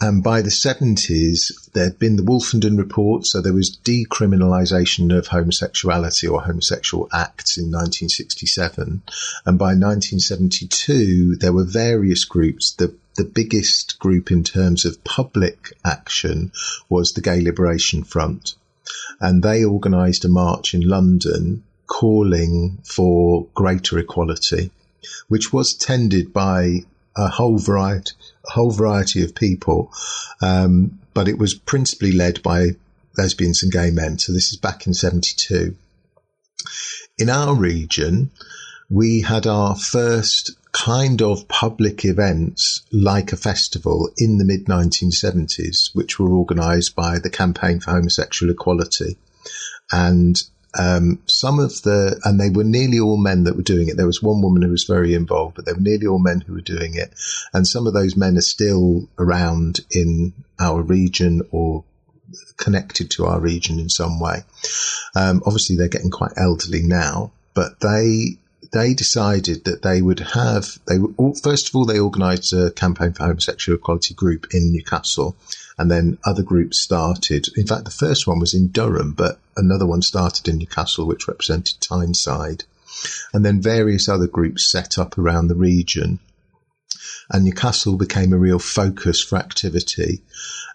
and 0.00 0.22
by 0.22 0.42
the 0.42 0.50
70s, 0.50 1.70
there'd 1.72 1.98
been 1.98 2.16
the 2.16 2.24
Wolfenden 2.24 2.76
Report, 2.76 3.26
so 3.26 3.40
there 3.40 3.52
was 3.52 3.78
decriminalisation 3.84 5.16
of 5.16 5.28
homosexuality 5.28 6.26
or 6.26 6.42
homosexual 6.42 7.08
acts 7.12 7.56
in 7.56 7.66
1967. 7.66 9.02
And 9.46 9.58
by 9.58 9.74
1972, 9.74 11.36
there 11.36 11.52
were 11.52 11.64
various 11.64 12.24
groups. 12.24 12.72
The, 12.72 12.94
the 13.16 13.24
biggest 13.24 13.98
group 14.00 14.32
in 14.32 14.42
terms 14.42 14.84
of 14.84 15.04
public 15.04 15.72
action 15.84 16.50
was 16.88 17.12
the 17.12 17.20
Gay 17.20 17.40
Liberation 17.40 18.02
Front 18.02 18.56
and 19.20 19.42
they 19.42 19.64
organised 19.64 20.24
a 20.24 20.28
march 20.28 20.74
in 20.74 20.80
London 20.80 21.62
calling 21.86 22.78
for 22.84 23.46
greater 23.54 23.98
equality, 23.98 24.70
which 25.28 25.52
was 25.52 25.74
tended 25.74 26.32
by 26.32 26.80
a 27.16 27.28
whole 27.28 27.58
variety, 27.58 28.12
a 28.48 28.52
whole 28.52 28.70
variety 28.70 29.22
of 29.22 29.34
people, 29.34 29.92
um, 30.40 30.98
but 31.14 31.28
it 31.28 31.38
was 31.38 31.54
principally 31.54 32.12
led 32.12 32.42
by 32.42 32.70
lesbians 33.18 33.62
and 33.62 33.72
gay 33.72 33.90
men. 33.90 34.18
So 34.18 34.32
this 34.32 34.50
is 34.52 34.56
back 34.56 34.86
in 34.86 34.94
'72. 34.94 35.76
In 37.18 37.28
our 37.28 37.54
region, 37.54 38.30
we 38.88 39.20
had 39.20 39.46
our 39.46 39.76
first 39.76 40.52
kind 40.72 41.20
of 41.20 41.46
public 41.48 42.04
events 42.04 42.82
like 42.90 43.32
a 43.32 43.36
festival 43.36 44.10
in 44.16 44.38
the 44.38 44.44
mid 44.44 44.66
1970s, 44.66 45.94
which 45.94 46.18
were 46.18 46.32
organised 46.32 46.96
by 46.96 47.18
the 47.18 47.30
Campaign 47.30 47.80
for 47.80 47.90
Homosexual 47.90 48.50
Equality. 48.50 49.18
And 49.90 50.42
um, 50.78 51.20
some 51.26 51.58
of 51.58 51.82
the, 51.82 52.20
and 52.24 52.40
they 52.40 52.50
were 52.50 52.64
nearly 52.64 52.98
all 52.98 53.16
men 53.16 53.44
that 53.44 53.56
were 53.56 53.62
doing 53.62 53.88
it. 53.88 53.96
There 53.96 54.06
was 54.06 54.22
one 54.22 54.40
woman 54.42 54.62
who 54.62 54.70
was 54.70 54.84
very 54.84 55.14
involved, 55.14 55.56
but 55.56 55.66
they 55.66 55.72
were 55.72 55.80
nearly 55.80 56.06
all 56.06 56.18
men 56.18 56.40
who 56.40 56.54
were 56.54 56.60
doing 56.60 56.94
it. 56.94 57.12
And 57.52 57.66
some 57.66 57.86
of 57.86 57.94
those 57.94 58.16
men 58.16 58.36
are 58.36 58.42
still 58.42 59.08
around 59.18 59.80
in 59.90 60.32
our 60.58 60.80
region 60.82 61.42
or 61.50 61.84
connected 62.56 63.10
to 63.10 63.26
our 63.26 63.40
region 63.40 63.78
in 63.78 63.88
some 63.88 64.18
way. 64.20 64.44
Um, 65.14 65.42
obviously, 65.44 65.76
they're 65.76 65.88
getting 65.88 66.10
quite 66.10 66.32
elderly 66.36 66.82
now, 66.82 67.32
but 67.54 67.80
they 67.80 68.38
they 68.72 68.94
decided 68.94 69.64
that 69.64 69.82
they 69.82 70.00
would 70.00 70.20
have 70.20 70.78
they 70.86 70.96
first 71.42 71.68
of 71.68 71.76
all 71.76 71.84
they 71.84 71.98
organised 71.98 72.54
a 72.54 72.72
campaign 72.74 73.12
for 73.12 73.24
homosexual 73.24 73.78
equality 73.78 74.14
group 74.14 74.46
in 74.54 74.72
Newcastle, 74.72 75.36
and 75.78 75.90
then 75.90 76.18
other 76.24 76.42
groups 76.42 76.78
started. 76.80 77.48
In 77.56 77.66
fact, 77.66 77.84
the 77.84 77.90
first 77.90 78.26
one 78.26 78.38
was 78.38 78.54
in 78.54 78.68
Durham, 78.68 79.12
but 79.12 79.40
another 79.56 79.86
one 79.86 80.02
started 80.02 80.48
in 80.48 80.58
Newcastle, 80.58 81.06
which 81.06 81.28
represented 81.28 81.80
Tyneside. 81.80 82.64
And 83.32 83.44
then 83.44 83.60
various 83.60 84.08
other 84.08 84.26
groups 84.26 84.70
set 84.70 84.98
up 84.98 85.16
around 85.18 85.48
the 85.48 85.54
region. 85.54 86.20
And 87.30 87.44
Newcastle 87.44 87.96
became 87.96 88.32
a 88.32 88.38
real 88.38 88.58
focus 88.58 89.22
for 89.22 89.38
activity. 89.38 90.22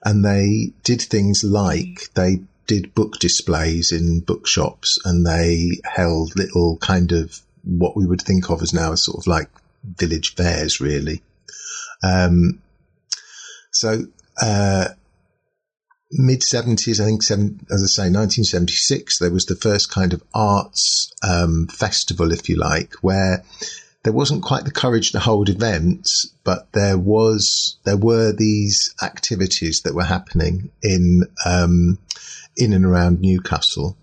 And 0.03 0.25
they 0.25 0.73
did 0.83 1.01
things 1.01 1.43
like 1.43 2.13
they 2.15 2.41
did 2.65 2.93
book 2.93 3.19
displays 3.19 3.91
in 3.91 4.19
bookshops 4.19 4.99
and 5.05 5.25
they 5.25 5.79
held 5.85 6.35
little 6.35 6.77
kind 6.77 7.13
of 7.13 7.41
what 7.63 7.95
we 7.95 8.05
would 8.05 8.21
think 8.21 8.49
of 8.49 8.61
as 8.61 8.73
now 8.73 8.91
as 8.91 9.03
sort 9.03 9.17
of 9.17 9.27
like 9.27 9.49
village 9.83 10.35
fairs, 10.35 10.81
really. 10.81 11.21
Um, 12.03 12.61
so, 13.71 14.07
uh, 14.41 14.89
mid 16.11 16.41
70s, 16.41 16.99
I 16.99 17.05
think, 17.05 17.23
seven, 17.23 17.65
as 17.71 17.83
I 17.83 17.87
say, 17.87 18.03
1976, 18.03 19.19
there 19.19 19.31
was 19.31 19.45
the 19.45 19.55
first 19.55 19.91
kind 19.91 20.13
of 20.13 20.23
arts 20.33 21.11
um, 21.27 21.67
festival, 21.67 22.31
if 22.31 22.49
you 22.49 22.55
like, 22.55 22.93
where 23.01 23.43
there 24.03 24.13
wasn't 24.13 24.43
quite 24.43 24.63
the 24.63 24.71
courage 24.71 25.11
to 25.11 25.19
hold 25.19 25.49
events, 25.49 26.33
but 26.43 26.71
there 26.71 26.97
was 26.97 27.77
there 27.83 27.97
were 27.97 28.31
these 28.31 28.93
activities 29.03 29.81
that 29.81 29.93
were 29.93 30.05
happening 30.05 30.71
in 30.81 31.23
um, 31.45 31.97
in 32.55 32.71
and 32.71 32.85
around 32.85 33.19
Newcastle, 33.19 33.97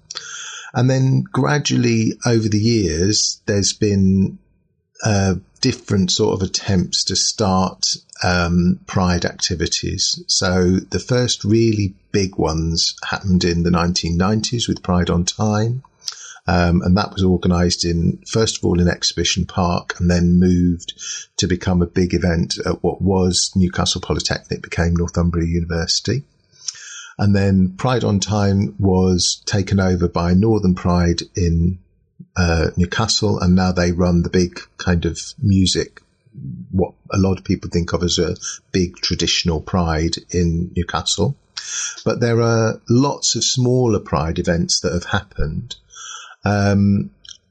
and 0.75 0.91
then 0.91 1.25
gradually 1.33 2.19
over 2.26 2.49
the 2.49 2.59
years, 2.59 3.41
there's 3.47 3.73
been 3.73 4.38
uh, 5.03 5.37
different 5.64 6.11
sort 6.11 6.35
of 6.35 6.47
attempts 6.47 7.04
to 7.04 7.16
start 7.16 7.97
um, 8.23 8.78
pride 8.87 9.25
activities. 9.25 10.23
So 10.28 10.73
the 10.90 10.99
first 10.99 11.42
really 11.42 11.94
big 12.12 12.37
ones 12.37 12.94
happened 13.02 13.44
in 13.44 13.62
the 13.62 13.71
1990s 13.71 14.68
with 14.68 14.83
Pride 14.83 15.09
on 15.09 15.25
Tyne. 15.25 15.83
Um, 16.47 16.83
and 16.83 16.94
that 16.99 17.14
was 17.14 17.25
organised 17.25 17.87
in, 17.87 18.23
first 18.26 18.59
of 18.59 18.66
all, 18.66 18.78
in 18.78 18.88
Exhibition 18.88 19.47
Park 19.47 19.99
and 19.99 20.11
then 20.11 20.38
moved 20.38 20.92
to 21.38 21.47
become 21.47 21.80
a 21.80 21.87
big 21.87 22.12
event 22.12 22.59
at 22.66 22.83
what 22.83 23.00
was 23.00 23.50
Newcastle 23.56 24.02
Polytechnic, 24.02 24.61
became 24.61 24.94
Northumbria 24.94 25.49
University. 25.49 26.25
And 27.16 27.35
then 27.35 27.75
Pride 27.78 28.04
on 28.04 28.21
Tyne 28.21 28.75
was 28.78 29.42
taken 29.47 29.80
over 29.80 30.09
by 30.09 30.35
Northern 30.35 30.75
Pride 30.75 31.23
in 31.35 31.78
uh, 32.37 32.71
Newcastle, 32.76 33.38
and 33.41 33.55
now 33.55 33.73
they 33.73 33.93
run 33.93 34.23
the 34.23 34.31
big 34.31 34.61
kind 34.79 35.05
of 35.05 35.21
music, 35.38 36.00
what 36.71 36.95
a 37.12 37.19
lot 37.19 37.38
of 37.38 37.45
people 37.45 37.71
think 37.71 37.93
of 37.93 38.03
as 38.03 38.19
a 38.19 38.37
big 38.73 38.97
traditional 38.97 39.61
pride 39.61 40.17
in 40.31 40.73
Newcastle. 40.76 41.37
But 42.05 42.21
there 42.21 42.43
are 42.43 42.81
lots 42.88 43.37
of 43.37 43.45
smaller 43.45 44.00
pride 44.00 44.38
events 44.38 44.81
that 44.81 44.93
have 44.93 45.05
happened. 45.05 45.76
Um, 46.45 47.11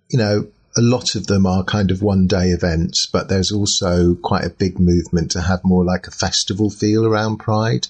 you 0.10 0.20
know, 0.20 0.48
a 0.75 0.82
lot 0.82 1.16
of 1.16 1.28
them 1.28 1.46
are 1.46 1.63
kind 1.63 1.92
of 1.92 2.02
one 2.02 2.28
day 2.28 2.48
events, 2.50 3.06
but 3.06 3.30
there's 3.30 3.52
also 3.52 4.16
quite 4.16 4.44
a 4.44 4.50
big 4.50 4.80
movement 4.80 5.32
to 5.32 5.42
have 5.42 5.63
more 5.63 5.86
like 5.86 6.08
a 6.08 6.12
festival 6.12 6.70
feel 6.70 7.06
around 7.06 7.38
Pride. 7.38 7.88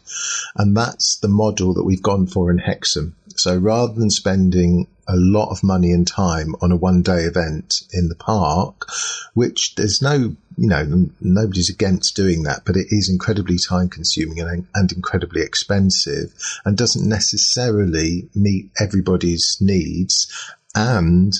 And 0.56 0.76
that's 0.76 1.18
the 1.18 1.28
model 1.28 1.74
that 1.76 1.84
we've 1.84 2.04
gone 2.04 2.28
for 2.28 2.52
in 2.52 2.58
Hexham. 2.58 3.16
So 3.38 3.58
rather 3.58 3.94
than 3.94 4.10
spending 4.10 4.88
a 5.08 5.16
lot 5.16 5.52
of 5.52 5.64
money 5.64 5.92
and 5.92 6.08
time 6.08 6.56
on 6.62 6.72
a 6.72 6.76
one 6.76 7.02
day 7.02 7.24
event 7.24 7.84
in 7.92 8.10
the 8.10 8.16
park, 8.16 8.86
which 9.34 9.76
there's 9.76 10.02
no, 10.02 10.36
you 10.58 10.68
know, 10.68 11.10
nobody's 11.20 11.70
against 11.70 12.16
doing 12.16 12.44
that, 12.44 12.64
but 12.66 12.78
it 12.78 12.88
is 12.90 13.10
incredibly 13.10 13.58
time 13.58 13.90
consuming 13.90 14.40
and, 14.40 14.68
and 14.74 14.92
incredibly 14.92 15.42
expensive 15.42 16.34
and 16.66 16.78
doesn't 16.78 17.08
necessarily 17.08 18.30
meet 18.34 18.70
everybody's 18.80 19.58
needs. 19.60 20.32
And 20.76 21.34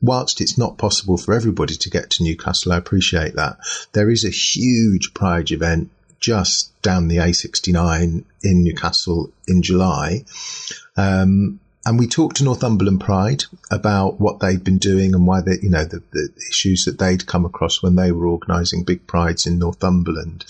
whilst 0.00 0.40
it's 0.40 0.58
not 0.58 0.78
possible 0.78 1.16
for 1.16 1.34
everybody 1.34 1.74
to 1.74 1.90
get 1.90 2.10
to 2.10 2.22
Newcastle, 2.22 2.72
I 2.72 2.78
appreciate 2.78 3.34
that. 3.34 3.58
There 3.92 4.10
is 4.10 4.24
a 4.24 4.30
huge 4.30 5.12
Pride 5.14 5.50
event 5.50 5.90
just 6.20 6.80
down 6.82 7.08
the 7.08 7.16
A69 7.16 8.24
in 8.42 8.62
Newcastle 8.62 9.32
in 9.48 9.62
July. 9.62 10.24
Um, 11.00 11.60
and 11.86 11.98
we 11.98 12.06
talked 12.06 12.36
to 12.36 12.44
Northumberland 12.44 13.00
Pride 13.00 13.44
about 13.70 14.20
what 14.20 14.40
they'd 14.40 14.62
been 14.62 14.76
doing 14.76 15.14
and 15.14 15.26
why 15.26 15.40
they, 15.40 15.56
you 15.62 15.70
know, 15.70 15.86
the, 15.86 16.02
the 16.12 16.28
issues 16.50 16.84
that 16.84 16.98
they'd 16.98 17.26
come 17.26 17.46
across 17.46 17.82
when 17.82 17.96
they 17.96 18.12
were 18.12 18.26
organising 18.26 18.84
big 18.84 19.06
prides 19.06 19.46
in 19.46 19.58
Northumberland. 19.58 20.44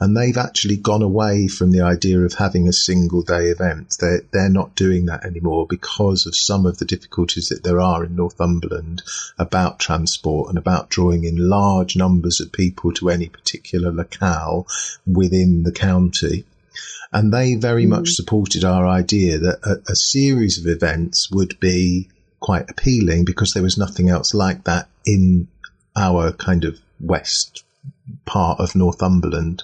And 0.00 0.16
they've 0.16 0.36
actually 0.36 0.78
gone 0.78 1.02
away 1.02 1.46
from 1.46 1.70
the 1.70 1.82
idea 1.82 2.20
of 2.22 2.34
having 2.34 2.66
a 2.66 2.72
single 2.72 3.22
day 3.22 3.46
event. 3.46 3.96
They're, 4.00 4.22
they're 4.32 4.48
not 4.48 4.74
doing 4.74 5.06
that 5.06 5.24
anymore 5.24 5.68
because 5.68 6.26
of 6.26 6.36
some 6.36 6.66
of 6.66 6.78
the 6.78 6.84
difficulties 6.84 7.48
that 7.50 7.62
there 7.62 7.80
are 7.80 8.04
in 8.04 8.16
Northumberland 8.16 9.04
about 9.38 9.78
transport 9.78 10.48
and 10.48 10.58
about 10.58 10.90
drawing 10.90 11.22
in 11.22 11.48
large 11.48 11.94
numbers 11.94 12.40
of 12.40 12.50
people 12.50 12.92
to 12.94 13.08
any 13.08 13.28
particular 13.28 13.92
locale 13.92 14.66
within 15.06 15.62
the 15.62 15.72
county. 15.72 16.44
And 17.12 17.32
they 17.32 17.54
very 17.54 17.84
mm. 17.84 17.90
much 17.90 18.10
supported 18.10 18.64
our 18.64 18.86
idea 18.86 19.38
that 19.38 19.60
a, 19.64 19.92
a 19.92 19.96
series 19.96 20.58
of 20.58 20.66
events 20.66 21.30
would 21.30 21.58
be 21.60 22.08
quite 22.40 22.68
appealing 22.68 23.24
because 23.24 23.52
there 23.52 23.62
was 23.62 23.78
nothing 23.78 24.08
else 24.08 24.34
like 24.34 24.64
that 24.64 24.88
in 25.06 25.48
our 25.96 26.32
kind 26.32 26.64
of 26.64 26.78
west 27.00 27.64
part 28.24 28.58
of 28.60 28.74
Northumberland. 28.74 29.62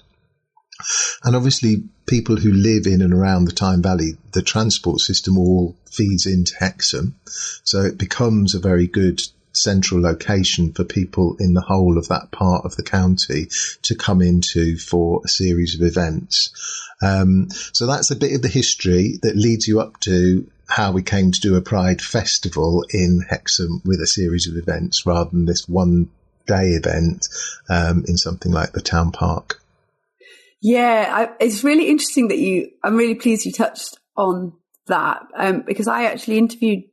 And 1.25 1.35
obviously, 1.35 1.85
people 2.07 2.37
who 2.37 2.53
live 2.53 2.87
in 2.87 3.03
and 3.03 3.13
around 3.13 3.45
the 3.45 3.53
Tyne 3.53 3.83
Valley, 3.83 4.17
the 4.33 4.43
transport 4.43 5.01
system 5.01 5.37
all 5.37 5.77
feeds 5.91 6.27
into 6.27 6.55
Hexham. 6.59 7.17
So 7.65 7.83
it 7.83 7.99
becomes 7.99 8.55
a 8.55 8.61
very 8.61 8.87
good 8.87 9.21
central 9.53 10.01
location 10.01 10.73
for 10.73 10.85
people 10.85 11.37
in 11.41 11.55
the 11.55 11.61
whole 11.61 11.99
of 11.99 12.09
that 12.09 12.31
part 12.31 12.65
of 12.65 12.77
the 12.77 12.83
county 12.83 13.49
to 13.83 13.95
come 13.95 14.21
into 14.21 14.77
for 14.77 15.21
a 15.25 15.29
series 15.29 15.75
of 15.75 15.87
events. 15.87 16.51
Um, 17.03 17.49
so 17.51 17.87
that's 17.87 18.11
a 18.11 18.17
bit 18.17 18.35
of 18.35 18.43
the 18.43 18.49
history 18.49 19.19
that 19.23 19.37
leads 19.37 19.67
you 19.67 19.81
up 19.81 20.01
to 20.01 20.49
how 20.69 20.93
we 20.93 21.03
came 21.03 21.33
to 21.33 21.41
do 21.41 21.57
a 21.57 21.63
Pride 21.63 22.03
festival 22.03 22.85
in 22.91 23.25
Hexham 23.29 23.81
with 23.85 24.01
a 24.01 24.07
series 24.07 24.47
of 24.47 24.57
events 24.57 25.07
rather 25.07 25.31
than 25.31 25.47
this 25.47 25.69
one 25.69 26.11
day 26.47 26.71
event 26.71 27.29
um, 27.69 28.05
in 28.07 28.17
something 28.17 28.53
like 28.53 28.73
the 28.73 28.81
town 28.81 29.13
park. 29.13 29.61
Yeah, 30.61 31.09
I, 31.11 31.45
it's 31.45 31.63
really 31.63 31.89
interesting 31.89 32.29
that 32.29 32.39
you. 32.39 32.71
I'm 32.83 32.97
really 32.97 33.15
pleased 33.15 33.47
you 33.47 33.53
touched 33.53 33.97
on 34.17 34.55
that 34.89 35.23
um, 35.37 35.63
because 35.63 35.87
I 35.87 36.05
actually 36.05 36.39
interviewed 36.39 36.85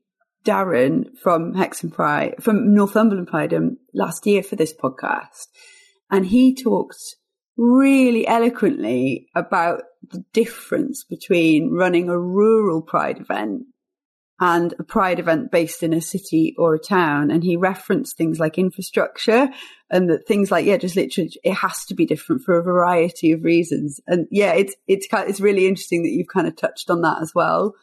Darren 0.46 1.18
from 1.22 1.54
Hexham 1.54 1.92
Pride, 1.92 2.36
from 2.40 2.74
Northumberland 2.74 3.28
Pride 3.28 3.54
um, 3.54 3.78
last 3.94 4.26
year 4.26 4.44
for 4.44 4.56
this 4.56 4.74
podcast, 4.74 5.48
and 6.12 6.26
he 6.26 6.56
talked 6.56 7.16
really 7.58 8.28
eloquently 8.28 9.28
about 9.36 9.84
the 10.12 10.24
difference 10.34 11.04
between 11.04 11.72
running 11.72 12.10
a 12.10 12.20
rural 12.20 12.82
pride 12.82 13.20
event 13.20 13.64
and 14.40 14.74
a 14.80 14.84
pride 14.84 15.20
event 15.20 15.50
based 15.50 15.82
in 15.82 15.94
a 15.94 16.02
city 16.02 16.54
or 16.58 16.76
a 16.76 16.80
town. 16.80 17.32
And 17.32 17.44
he 17.44 17.56
referenced 17.56 18.18
things 18.18 18.40
like 18.40 18.58
infrastructure 18.58 19.48
and 19.90 20.10
that 20.10 20.28
things 20.28 20.52
like, 20.52 20.66
yeah, 20.66 20.78
just 20.78 20.98
literally, 20.98 21.32
it 21.44 21.54
has 21.54 21.86
to 21.86 21.96
be 21.96 22.06
different 22.06 22.42
for 22.44 22.58
a 22.58 22.64
variety 22.64 23.32
of 23.32 23.44
reasons. 23.44 24.02
And 24.08 24.28
yeah, 24.32 24.52
it's, 24.54 24.76
it's 24.88 25.08
it's 25.12 25.40
really 25.40 25.68
interesting 25.68 26.04
that 26.04 26.12
you've 26.12 26.28
kind 26.28 26.48
of 26.48 26.58
touched 26.58 26.90
on 26.90 27.02
that 27.02 27.22
as 27.22 27.32
well. 27.34 27.76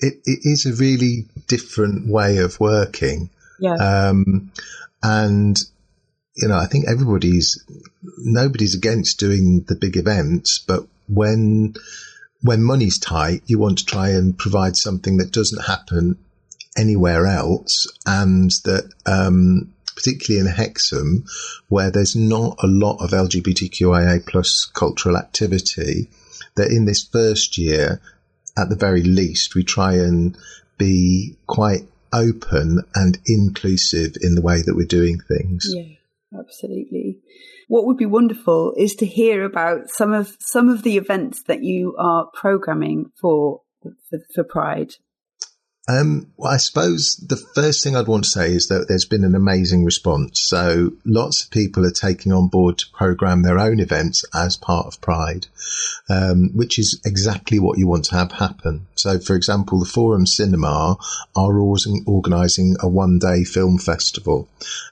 It, 0.00 0.20
it 0.24 0.40
is 0.44 0.66
a 0.66 0.74
really 0.74 1.26
different 1.46 2.06
way 2.06 2.38
of 2.38 2.60
working. 2.60 3.30
Yeah. 3.58 3.74
Um, 3.74 4.52
and 5.02 5.56
you 6.38 6.46
know, 6.46 6.56
I 6.56 6.66
think 6.66 6.88
everybody's, 6.88 7.64
nobody's 8.18 8.74
against 8.74 9.18
doing 9.18 9.64
the 9.66 9.74
big 9.74 9.96
events, 9.96 10.58
but 10.58 10.86
when, 11.08 11.74
when 12.42 12.62
money's 12.62 12.98
tight, 12.98 13.42
you 13.46 13.58
want 13.58 13.78
to 13.78 13.84
try 13.84 14.10
and 14.10 14.38
provide 14.38 14.76
something 14.76 15.16
that 15.16 15.32
doesn't 15.32 15.64
happen 15.64 16.16
anywhere 16.76 17.26
else 17.26 17.88
and 18.06 18.52
that, 18.64 18.88
um, 19.04 19.74
particularly 19.96 20.46
in 20.46 20.54
Hexham, 20.54 21.24
where 21.68 21.90
there's 21.90 22.14
not 22.14 22.56
a 22.62 22.68
lot 22.68 23.02
of 23.02 23.10
LGBTQIA 23.10 24.24
plus 24.24 24.64
cultural 24.72 25.16
activity, 25.16 26.08
that 26.54 26.70
in 26.70 26.84
this 26.84 27.02
first 27.02 27.58
year, 27.58 28.00
at 28.58 28.68
the 28.68 28.76
very 28.76 29.02
least, 29.02 29.54
we 29.54 29.64
try 29.64 29.94
and 29.94 30.36
be 30.76 31.36
quite 31.46 31.88
open 32.12 32.82
and 32.94 33.18
inclusive 33.26 34.14
in 34.22 34.34
the 34.34 34.42
way 34.42 34.62
that 34.64 34.74
we're 34.74 34.86
doing 34.86 35.20
things. 35.28 35.66
Yeah 35.68 35.98
absolutely. 36.36 37.18
What 37.68 37.84
would 37.86 37.96
be 37.96 38.06
wonderful 38.06 38.74
is 38.76 38.94
to 38.96 39.06
hear 39.06 39.44
about 39.44 39.90
some 39.90 40.12
of 40.12 40.36
some 40.40 40.68
of 40.68 40.82
the 40.82 40.96
events 40.96 41.42
that 41.44 41.62
you 41.62 41.94
are 41.98 42.26
programming 42.26 43.12
for 43.20 43.62
for, 43.82 44.20
for 44.34 44.44
Pride. 44.44 44.94
Um, 45.88 46.30
well, 46.36 46.52
I 46.52 46.58
suppose 46.58 47.16
the 47.16 47.36
first 47.36 47.82
thing 47.82 47.96
I'd 47.96 48.08
want 48.08 48.24
to 48.24 48.30
say 48.30 48.52
is 48.52 48.68
that 48.68 48.88
there's 48.88 49.06
been 49.06 49.24
an 49.24 49.34
amazing 49.34 49.86
response. 49.86 50.38
So 50.38 50.92
lots 51.06 51.42
of 51.42 51.50
people 51.50 51.86
are 51.86 51.90
taking 51.90 52.30
on 52.30 52.48
board 52.48 52.76
to 52.78 52.90
program 52.92 53.42
their 53.42 53.58
own 53.58 53.80
events 53.80 54.22
as 54.34 54.58
part 54.58 54.86
of 54.86 55.00
Pride, 55.00 55.46
um, 56.10 56.50
which 56.54 56.78
is 56.78 57.00
exactly 57.06 57.58
what 57.58 57.78
you 57.78 57.86
want 57.86 58.04
to 58.06 58.16
have 58.16 58.32
happen. 58.32 58.86
So, 58.96 59.18
for 59.18 59.34
example, 59.34 59.78
the 59.78 59.86
Forum 59.86 60.26
Cinema 60.26 60.98
are 61.34 61.58
organising 61.58 62.76
a 62.80 62.88
one 62.88 63.18
day 63.18 63.44
film 63.44 63.78
festival. 63.78 64.46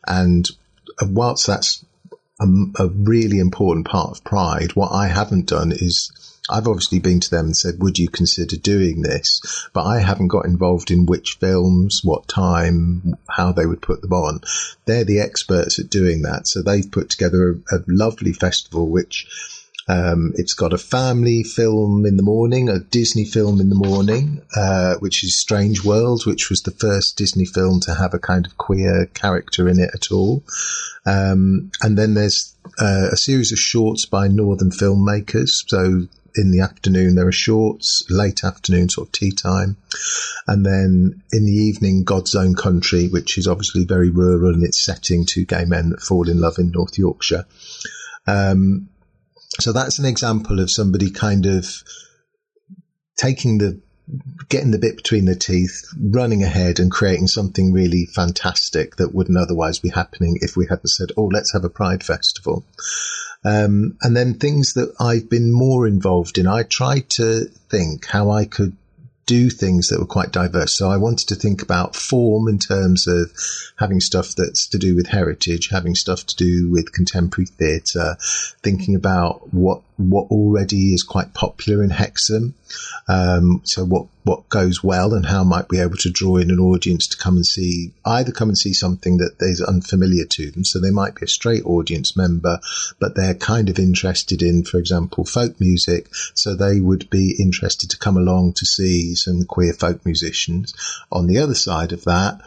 And 0.06 0.48
whilst 1.02 1.46
that's 1.46 1.84
a, 2.40 2.46
a 2.78 2.88
really 2.88 3.38
important 3.38 3.86
part 3.86 4.12
of 4.12 4.24
Pride, 4.24 4.74
what 4.74 4.92
I 4.92 5.08
haven't 5.08 5.46
done 5.46 5.72
is 5.72 6.10
I've 6.48 6.68
obviously 6.68 7.00
been 7.00 7.20
to 7.20 7.30
them 7.30 7.46
and 7.46 7.56
said, 7.56 7.82
would 7.82 7.98
you 7.98 8.08
consider 8.08 8.56
doing 8.56 9.02
this? 9.02 9.68
But 9.72 9.84
I 9.84 10.00
haven't 10.00 10.28
got 10.28 10.46
involved 10.46 10.90
in 10.90 11.06
which 11.06 11.38
films, 11.40 12.00
what 12.04 12.28
time, 12.28 13.16
how 13.28 13.52
they 13.52 13.66
would 13.66 13.82
put 13.82 14.00
them 14.00 14.12
on. 14.12 14.40
They're 14.84 15.04
the 15.04 15.20
experts 15.20 15.78
at 15.78 15.90
doing 15.90 16.22
that. 16.22 16.46
So 16.46 16.62
they've 16.62 16.90
put 16.90 17.10
together 17.10 17.58
a, 17.72 17.76
a 17.76 17.84
lovely 17.86 18.32
festival, 18.32 18.88
which 18.88 19.26
um, 19.88 20.32
it's 20.34 20.54
got 20.54 20.72
a 20.72 20.78
family 20.78 21.44
film 21.44 22.06
in 22.06 22.16
the 22.16 22.22
morning, 22.22 22.68
a 22.68 22.80
Disney 22.80 23.24
film 23.24 23.60
in 23.60 23.68
the 23.68 23.76
morning, 23.76 24.42
uh, 24.56 24.96
which 24.96 25.22
is 25.22 25.38
Strange 25.38 25.84
World, 25.84 26.26
which 26.26 26.50
was 26.50 26.62
the 26.62 26.72
first 26.72 27.16
Disney 27.16 27.44
film 27.44 27.78
to 27.80 27.94
have 27.94 28.12
a 28.12 28.18
kind 28.18 28.46
of 28.46 28.58
queer 28.58 29.06
character 29.14 29.68
in 29.68 29.78
it 29.78 29.90
at 29.94 30.10
all. 30.10 30.42
Um, 31.06 31.70
and 31.82 31.96
then 31.96 32.14
there's 32.14 32.56
uh, 32.80 33.10
a 33.12 33.16
series 33.16 33.52
of 33.52 33.58
shorts 33.58 34.06
by 34.06 34.26
Northern 34.26 34.70
filmmakers. 34.70 35.68
So 35.68 36.08
in 36.34 36.50
the 36.50 36.60
afternoon 36.60 37.14
there 37.14 37.28
are 37.28 37.32
shorts, 37.32 38.04
late 38.10 38.42
afternoon 38.42 38.88
sort 38.88 39.08
of 39.08 39.12
tea 39.12 39.30
time, 39.30 39.76
and 40.48 40.66
then 40.66 41.22
in 41.32 41.46
the 41.46 41.52
evening 41.52 42.02
God's 42.02 42.34
Own 42.34 42.56
Country, 42.56 43.06
which 43.06 43.38
is 43.38 43.46
obviously 43.46 43.84
very 43.84 44.10
rural 44.10 44.52
in 44.52 44.64
its 44.64 44.84
setting, 44.84 45.24
two 45.24 45.44
gay 45.44 45.64
men 45.64 45.90
that 45.90 46.00
fall 46.02 46.28
in 46.28 46.40
love 46.40 46.58
in 46.58 46.72
North 46.72 46.98
Yorkshire. 46.98 47.46
Um, 48.26 48.88
so 49.60 49.72
that's 49.72 49.98
an 49.98 50.04
example 50.04 50.60
of 50.60 50.70
somebody 50.70 51.10
kind 51.10 51.46
of 51.46 51.82
taking 53.16 53.58
the 53.58 53.80
getting 54.48 54.70
the 54.70 54.78
bit 54.78 54.96
between 54.96 55.24
the 55.24 55.34
teeth, 55.34 55.84
running 56.00 56.42
ahead 56.42 56.78
and 56.78 56.92
creating 56.92 57.26
something 57.26 57.72
really 57.72 58.06
fantastic 58.06 58.96
that 58.96 59.14
wouldn't 59.14 59.38
otherwise 59.38 59.80
be 59.80 59.88
happening 59.88 60.38
if 60.40 60.56
we 60.56 60.66
hadn't 60.66 60.88
said, 60.88 61.10
"Oh, 61.16 61.24
let's 61.24 61.52
have 61.52 61.64
a 61.64 61.70
Pride 61.70 62.04
festival." 62.04 62.64
Um, 63.44 63.96
and 64.02 64.16
then 64.16 64.34
things 64.34 64.74
that 64.74 64.94
I've 65.00 65.28
been 65.28 65.52
more 65.52 65.86
involved 65.86 66.38
in, 66.38 66.46
I 66.46 66.62
tried 66.62 67.08
to 67.10 67.46
think 67.68 68.06
how 68.06 68.30
I 68.30 68.44
could 68.44 68.76
do 69.26 69.50
things 69.50 69.88
that 69.88 69.98
were 69.98 70.06
quite 70.06 70.32
diverse. 70.32 70.76
So 70.76 70.88
I 70.90 70.96
wanted 70.96 71.28
to 71.28 71.34
think 71.34 71.60
about 71.60 71.96
form 71.96 72.48
in 72.48 72.58
terms 72.58 73.06
of 73.06 73.32
having 73.76 74.00
stuff 74.00 74.34
that's 74.36 74.68
to 74.68 74.78
do 74.78 74.94
with 74.94 75.08
heritage, 75.08 75.68
having 75.68 75.94
stuff 75.94 76.24
to 76.26 76.36
do 76.36 76.70
with 76.70 76.92
contemporary 76.92 77.46
theatre, 77.46 78.16
thinking 78.62 78.94
about 78.94 79.52
what 79.52 79.82
what 79.96 80.30
already 80.30 80.92
is 80.92 81.02
quite 81.02 81.32
popular 81.34 81.82
in 81.82 81.90
Hexham. 81.90 82.54
Um, 83.08 83.62
so 83.64 83.84
what 83.84 84.06
what 84.24 84.48
goes 84.48 84.82
well 84.82 85.14
and 85.14 85.24
how 85.24 85.44
might 85.44 85.70
we 85.70 85.76
be 85.76 85.82
able 85.82 85.96
to 85.96 86.10
draw 86.10 86.36
in 86.36 86.50
an 86.50 86.58
audience 86.58 87.06
to 87.06 87.16
come 87.16 87.36
and 87.36 87.46
see 87.46 87.92
either 88.04 88.32
come 88.32 88.48
and 88.48 88.58
see 88.58 88.72
something 88.72 89.18
that 89.18 89.36
is 89.38 89.60
unfamiliar 89.60 90.24
to 90.24 90.50
them. 90.50 90.64
So 90.64 90.80
they 90.80 90.90
might 90.90 91.14
be 91.14 91.24
a 91.24 91.28
straight 91.28 91.64
audience 91.64 92.16
member, 92.16 92.58
but 92.98 93.14
they're 93.14 93.34
kind 93.34 93.68
of 93.68 93.78
interested 93.78 94.42
in, 94.42 94.64
for 94.64 94.78
example, 94.78 95.24
folk 95.24 95.60
music. 95.60 96.08
So 96.34 96.54
they 96.54 96.80
would 96.80 97.08
be 97.08 97.36
interested 97.38 97.90
to 97.90 97.98
come 97.98 98.16
along 98.16 98.54
to 98.54 98.66
see 98.66 99.14
some 99.14 99.44
queer 99.44 99.72
folk 99.72 100.04
musicians. 100.04 100.74
On 101.12 101.28
the 101.28 101.38
other 101.38 101.54
side 101.54 101.92
of 101.92 102.02
that, 102.04 102.40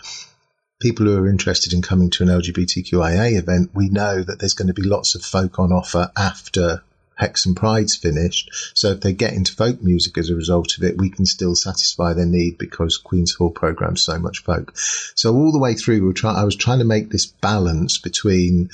people 0.81 1.05
who 1.05 1.17
are 1.17 1.29
interested 1.29 1.73
in 1.73 1.81
coming 1.81 2.09
to 2.09 2.23
an 2.23 2.29
LGBTQIA 2.29 3.37
event, 3.37 3.71
we 3.73 3.89
know 3.89 4.21
that 4.21 4.39
there's 4.39 4.53
going 4.53 4.67
to 4.67 4.73
be 4.73 4.83
lots 4.83 5.15
of 5.15 5.21
folk 5.21 5.59
on 5.59 5.71
offer 5.71 6.11
after 6.17 6.83
Hexham 7.19 7.53
Pride's 7.53 7.95
finished. 7.95 8.49
So 8.73 8.91
if 8.91 9.01
they 9.01 9.13
get 9.13 9.33
into 9.33 9.53
folk 9.53 9.83
music 9.83 10.17
as 10.17 10.29
a 10.29 10.35
result 10.35 10.77
of 10.77 10.83
it, 10.83 10.97
we 10.97 11.09
can 11.09 11.25
still 11.25 11.55
satisfy 11.55 12.13
their 12.13 12.25
need 12.25 12.57
because 12.57 12.97
Queen's 12.97 13.33
Hall 13.33 13.51
programs 13.51 14.03
so 14.03 14.17
much 14.17 14.39
folk. 14.39 14.71
So 15.15 15.35
all 15.35 15.51
the 15.51 15.59
way 15.59 15.75
through, 15.75 16.07
we 16.07 16.13
try, 16.13 16.33
I 16.33 16.45
was 16.45 16.55
trying 16.55 16.79
to 16.79 16.85
make 16.85 17.09
this 17.09 17.25
balance 17.25 17.97
between 17.97 18.69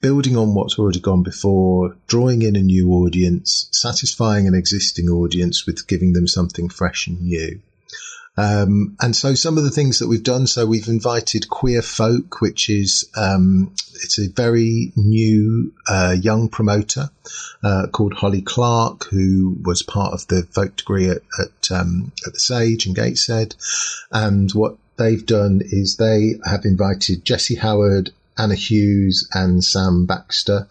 building 0.00 0.36
on 0.36 0.54
what's 0.54 0.78
already 0.78 1.00
gone 1.00 1.22
before, 1.22 1.96
drawing 2.06 2.42
in 2.42 2.56
a 2.56 2.62
new 2.62 2.92
audience, 2.92 3.68
satisfying 3.72 4.46
an 4.46 4.54
existing 4.54 5.08
audience 5.08 5.66
with 5.66 5.86
giving 5.86 6.12
them 6.12 6.26
something 6.26 6.68
fresh 6.68 7.06
and 7.06 7.22
new. 7.22 7.60
Um, 8.36 8.96
and 9.00 9.14
so 9.14 9.34
some 9.34 9.58
of 9.58 9.64
the 9.64 9.70
things 9.70 9.98
that 9.98 10.08
we've 10.08 10.22
done, 10.22 10.46
so 10.46 10.64
we've 10.64 10.88
invited 10.88 11.50
Queer 11.50 11.82
Folk, 11.82 12.40
which 12.40 12.70
is, 12.70 13.08
um, 13.16 13.74
it's 14.02 14.18
a 14.18 14.28
very 14.28 14.92
new, 14.96 15.72
uh, 15.86 16.16
young 16.18 16.48
promoter, 16.48 17.10
uh, 17.62 17.88
called 17.92 18.14
Holly 18.14 18.40
Clark, 18.40 19.04
who 19.10 19.58
was 19.62 19.82
part 19.82 20.14
of 20.14 20.26
the 20.28 20.46
folk 20.50 20.76
degree 20.76 21.10
at, 21.10 21.22
at, 21.38 21.70
um, 21.70 22.12
at 22.26 22.32
the 22.32 22.40
Sage 22.40 22.86
in 22.86 22.94
Gateshead. 22.94 23.54
And 24.10 24.50
what 24.52 24.78
they've 24.96 25.24
done 25.24 25.60
is 25.62 25.96
they 25.96 26.36
have 26.44 26.64
invited 26.64 27.26
Jesse 27.26 27.56
Howard, 27.56 28.12
Anna 28.38 28.54
Hughes 28.54 29.28
and 29.34 29.62
Sam 29.62 30.06
Baxter, 30.06 30.68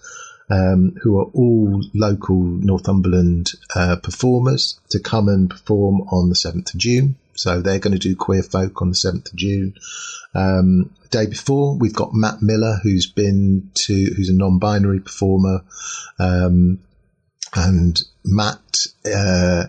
um, 0.50 0.95
who 1.02 1.19
are 1.19 1.30
all 1.34 1.84
local 1.93 2.41
Northumberland 2.41 3.52
uh, 3.76 3.97
performers, 3.97 4.80
to 4.89 5.00
come 5.00 5.30
and 5.30 5.50
perform 5.50 6.02
on 6.10 6.30
the 6.30 6.36
7th 6.36 6.74
of 6.74 6.80
June. 6.80 7.15
So 7.36 7.62
they're 7.62 7.80
going 7.80 7.94
to 7.94 8.00
do 8.00 8.15
Queer 8.15 8.44
Folk 8.44 8.82
on 8.82 8.89
the 8.89 8.96
7th 8.96 9.32
of 9.32 9.36
June. 9.36 9.76
Um, 10.34 10.96
day 11.10 11.26
before, 11.26 11.78
we've 11.78 11.94
got 11.94 12.13
Matt 12.13 12.41
Miller, 12.41 12.80
who's 12.84 13.08
been 13.08 13.72
to, 13.74 13.94
who's 14.15 14.30
a 14.30 14.34
non-binary 14.34 15.02
performer. 15.02 15.63
Um, 16.20 16.80
and 17.54 18.02
Matt, 18.24 18.86
uh, 19.06 19.65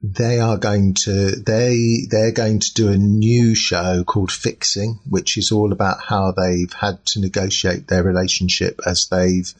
they 0.00 0.38
are 0.38 0.56
going 0.56 0.94
to 0.94 1.32
they 1.32 2.06
they're 2.08 2.32
going 2.32 2.60
to 2.60 2.74
do 2.74 2.88
a 2.88 2.96
new 2.96 3.54
show 3.54 4.04
called 4.04 4.30
Fixing, 4.30 5.00
which 5.08 5.36
is 5.36 5.50
all 5.50 5.72
about 5.72 6.00
how 6.00 6.32
they've 6.32 6.72
had 6.72 7.04
to 7.06 7.20
negotiate 7.20 7.88
their 7.88 8.04
relationship 8.04 8.80
as 8.86 9.08
they've 9.08 9.52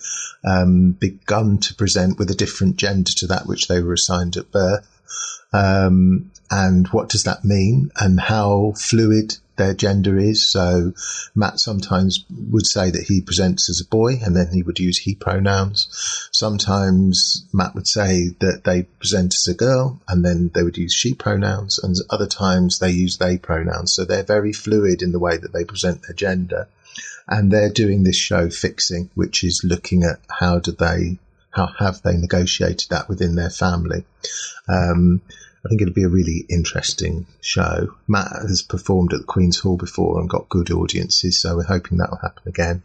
um, 0.45 0.93
begun 0.93 1.59
to 1.59 1.75
present 1.75 2.19
with 2.19 2.31
a 2.31 2.37
different 2.37 2.77
gender 2.77 3.11
to 3.17 3.27
that 3.29 3.47
which 3.47 3.67
they 3.67 3.81
were 3.81 3.95
assigned 3.95 4.37
at 4.37 4.53
birth. 4.53 4.87
Um, 5.53 6.31
and 6.51 6.89
what 6.89 7.09
does 7.09 7.25
that 7.25 7.45
mean 7.45 7.91
and 8.01 8.21
how 8.21 8.73
fluid 8.77 9.37
their 9.59 9.75
gender 9.75 10.17
is. 10.17 10.51
So 10.51 10.95
Matt 11.35 11.61
sometimes 11.61 12.25
would 12.51 12.67
say 12.67 12.91
that 12.91 13.03
he 13.03 13.21
presents 13.21 13.69
as 13.69 13.81
a 13.81 13.85
boy 13.85 14.15
and 14.23 14.35
then 14.35 14.49
he 14.53 14.63
would 14.63 14.79
use 14.79 14.99
he 14.99 15.15
pronouns. 15.15 15.89
Sometimes 16.33 17.45
Matt 17.53 17.75
would 17.75 17.87
say 17.87 18.31
that 18.39 18.63
they 18.65 18.85
present 18.85 19.35
as 19.35 19.47
a 19.47 19.55
girl 19.55 20.01
and 20.09 20.25
then 20.25 20.51
they 20.55 20.63
would 20.63 20.79
use 20.79 20.95
she 20.95 21.13
pronouns 21.13 21.79
and 21.79 21.95
other 22.09 22.27
times 22.27 22.79
they 22.79 22.91
use 22.91 23.19
they 23.19 23.37
pronouns. 23.37 23.93
So 23.93 24.05
they're 24.05 24.23
very 24.23 24.55
fluid 24.55 25.03
in 25.03 25.13
the 25.13 25.19
way 25.19 25.37
that 25.37 25.53
they 25.53 25.65
present 25.65 26.03
their 26.03 26.15
gender. 26.15 26.69
And 27.27 27.53
they're 27.53 27.71
doing 27.71 28.05
this 28.05 28.17
show 28.17 28.49
fixing, 28.49 29.11
which 29.15 29.45
is 29.45 29.63
looking 29.63 30.03
at 30.03 30.19
how 30.31 30.61
do 30.61 30.73
they, 30.73 31.19
how 31.51 31.67
have 31.79 32.01
they 32.01 32.17
negotiated 32.17 32.89
that 32.89 33.09
within 33.09 33.35
their 33.35 33.51
family. 33.51 34.05
Um, 34.67 35.21
I 35.65 35.69
think 35.69 35.83
it'll 35.83 35.95
be 35.95 36.05
a 36.05 36.09
really 36.09 36.47
interesting 36.49 37.27
show. 37.41 37.95
Matt 38.07 38.31
has 38.43 38.63
performed 38.63 39.13
at 39.13 39.21
the 39.21 39.27
Queen's 39.27 39.59
Hall 39.59 39.77
before 39.77 40.21
and 40.21 40.29
got 40.29 40.49
good 40.49 40.71
audiences, 40.71 41.41
so 41.41 41.57
we're 41.57 41.65
hoping 41.65 41.99
that'll 41.99 42.19
happen 42.19 42.43
again. 42.47 42.83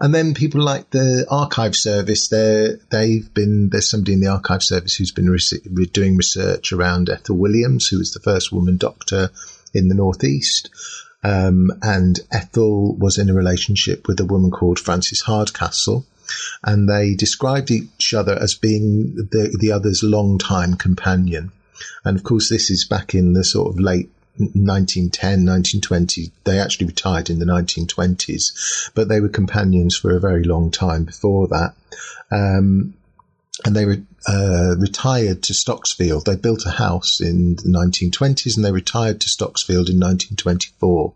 And 0.00 0.14
then 0.14 0.32
people 0.32 0.62
like 0.62 0.88
the 0.90 1.26
archive 1.30 1.76
service, 1.76 2.28
they 2.28 2.76
they've 2.90 3.32
been, 3.34 3.68
there's 3.68 3.90
somebody 3.90 4.14
in 4.14 4.20
the 4.20 4.28
archive 4.28 4.62
service 4.62 4.94
who's 4.94 5.12
been 5.12 5.28
re- 5.28 5.86
doing 5.92 6.16
research 6.16 6.72
around 6.72 7.10
Ethel 7.10 7.36
Williams, 7.36 7.88
who 7.88 7.98
was 7.98 8.12
the 8.14 8.20
first 8.20 8.50
woman 8.50 8.78
doctor 8.78 9.30
in 9.74 9.88
the 9.88 9.94
Northeast. 9.94 10.70
Um, 11.22 11.70
and 11.82 12.18
Ethel 12.32 12.94
was 12.96 13.18
in 13.18 13.28
a 13.28 13.34
relationship 13.34 14.08
with 14.08 14.18
a 14.20 14.24
woman 14.24 14.50
called 14.50 14.78
Frances 14.78 15.20
Hardcastle. 15.20 16.06
And 16.64 16.88
they 16.88 17.14
described 17.14 17.70
each 17.70 18.14
other 18.14 18.38
as 18.40 18.54
being 18.54 19.16
the, 19.16 19.54
the 19.60 19.72
other's 19.72 20.02
long-time 20.02 20.76
companion. 20.76 21.52
And 22.04 22.16
of 22.16 22.24
course, 22.24 22.48
this 22.48 22.70
is 22.70 22.84
back 22.84 23.14
in 23.14 23.32
the 23.32 23.44
sort 23.44 23.72
of 23.72 23.80
late 23.80 24.10
1910, 24.36 25.44
1920. 25.44 26.32
They 26.44 26.58
actually 26.58 26.86
retired 26.86 27.30
in 27.30 27.38
the 27.38 27.44
1920s, 27.44 28.90
but 28.94 29.08
they 29.08 29.20
were 29.20 29.28
companions 29.28 29.96
for 29.96 30.14
a 30.14 30.20
very 30.20 30.44
long 30.44 30.70
time 30.70 31.04
before 31.04 31.48
that. 31.48 31.74
Um, 32.30 32.94
and 33.64 33.76
they 33.76 33.84
re- 33.84 34.02
uh, 34.28 34.74
retired 34.78 35.42
to 35.42 35.52
Stocksfield. 35.52 36.24
They 36.24 36.36
built 36.36 36.66
a 36.66 36.70
house 36.70 37.20
in 37.20 37.56
the 37.56 37.62
1920s 37.62 38.56
and 38.56 38.64
they 38.64 38.72
retired 38.72 39.20
to 39.20 39.28
Stocksfield 39.28 39.88
in 39.88 39.98
1924. 40.00 41.12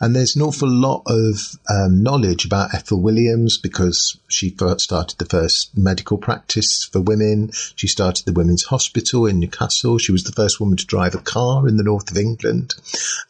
And 0.00 0.14
there's 0.14 0.36
an 0.36 0.42
awful 0.42 0.68
lot 0.68 1.02
of 1.06 1.36
um, 1.68 2.02
knowledge 2.02 2.44
about 2.44 2.74
Ethel 2.74 3.00
Williams 3.00 3.58
because 3.58 4.18
she 4.28 4.50
first 4.50 4.80
started 4.80 5.18
the 5.18 5.24
first 5.24 5.76
medical 5.76 6.18
practice 6.18 6.84
for 6.84 7.00
women. 7.00 7.50
She 7.76 7.88
started 7.88 8.26
the 8.26 8.32
Women's 8.32 8.64
Hospital 8.64 9.26
in 9.26 9.40
Newcastle. 9.40 9.98
She 9.98 10.12
was 10.12 10.24
the 10.24 10.32
first 10.32 10.60
woman 10.60 10.76
to 10.76 10.86
drive 10.86 11.14
a 11.14 11.18
car 11.18 11.68
in 11.68 11.76
the 11.76 11.84
north 11.84 12.10
of 12.10 12.16
England. 12.16 12.74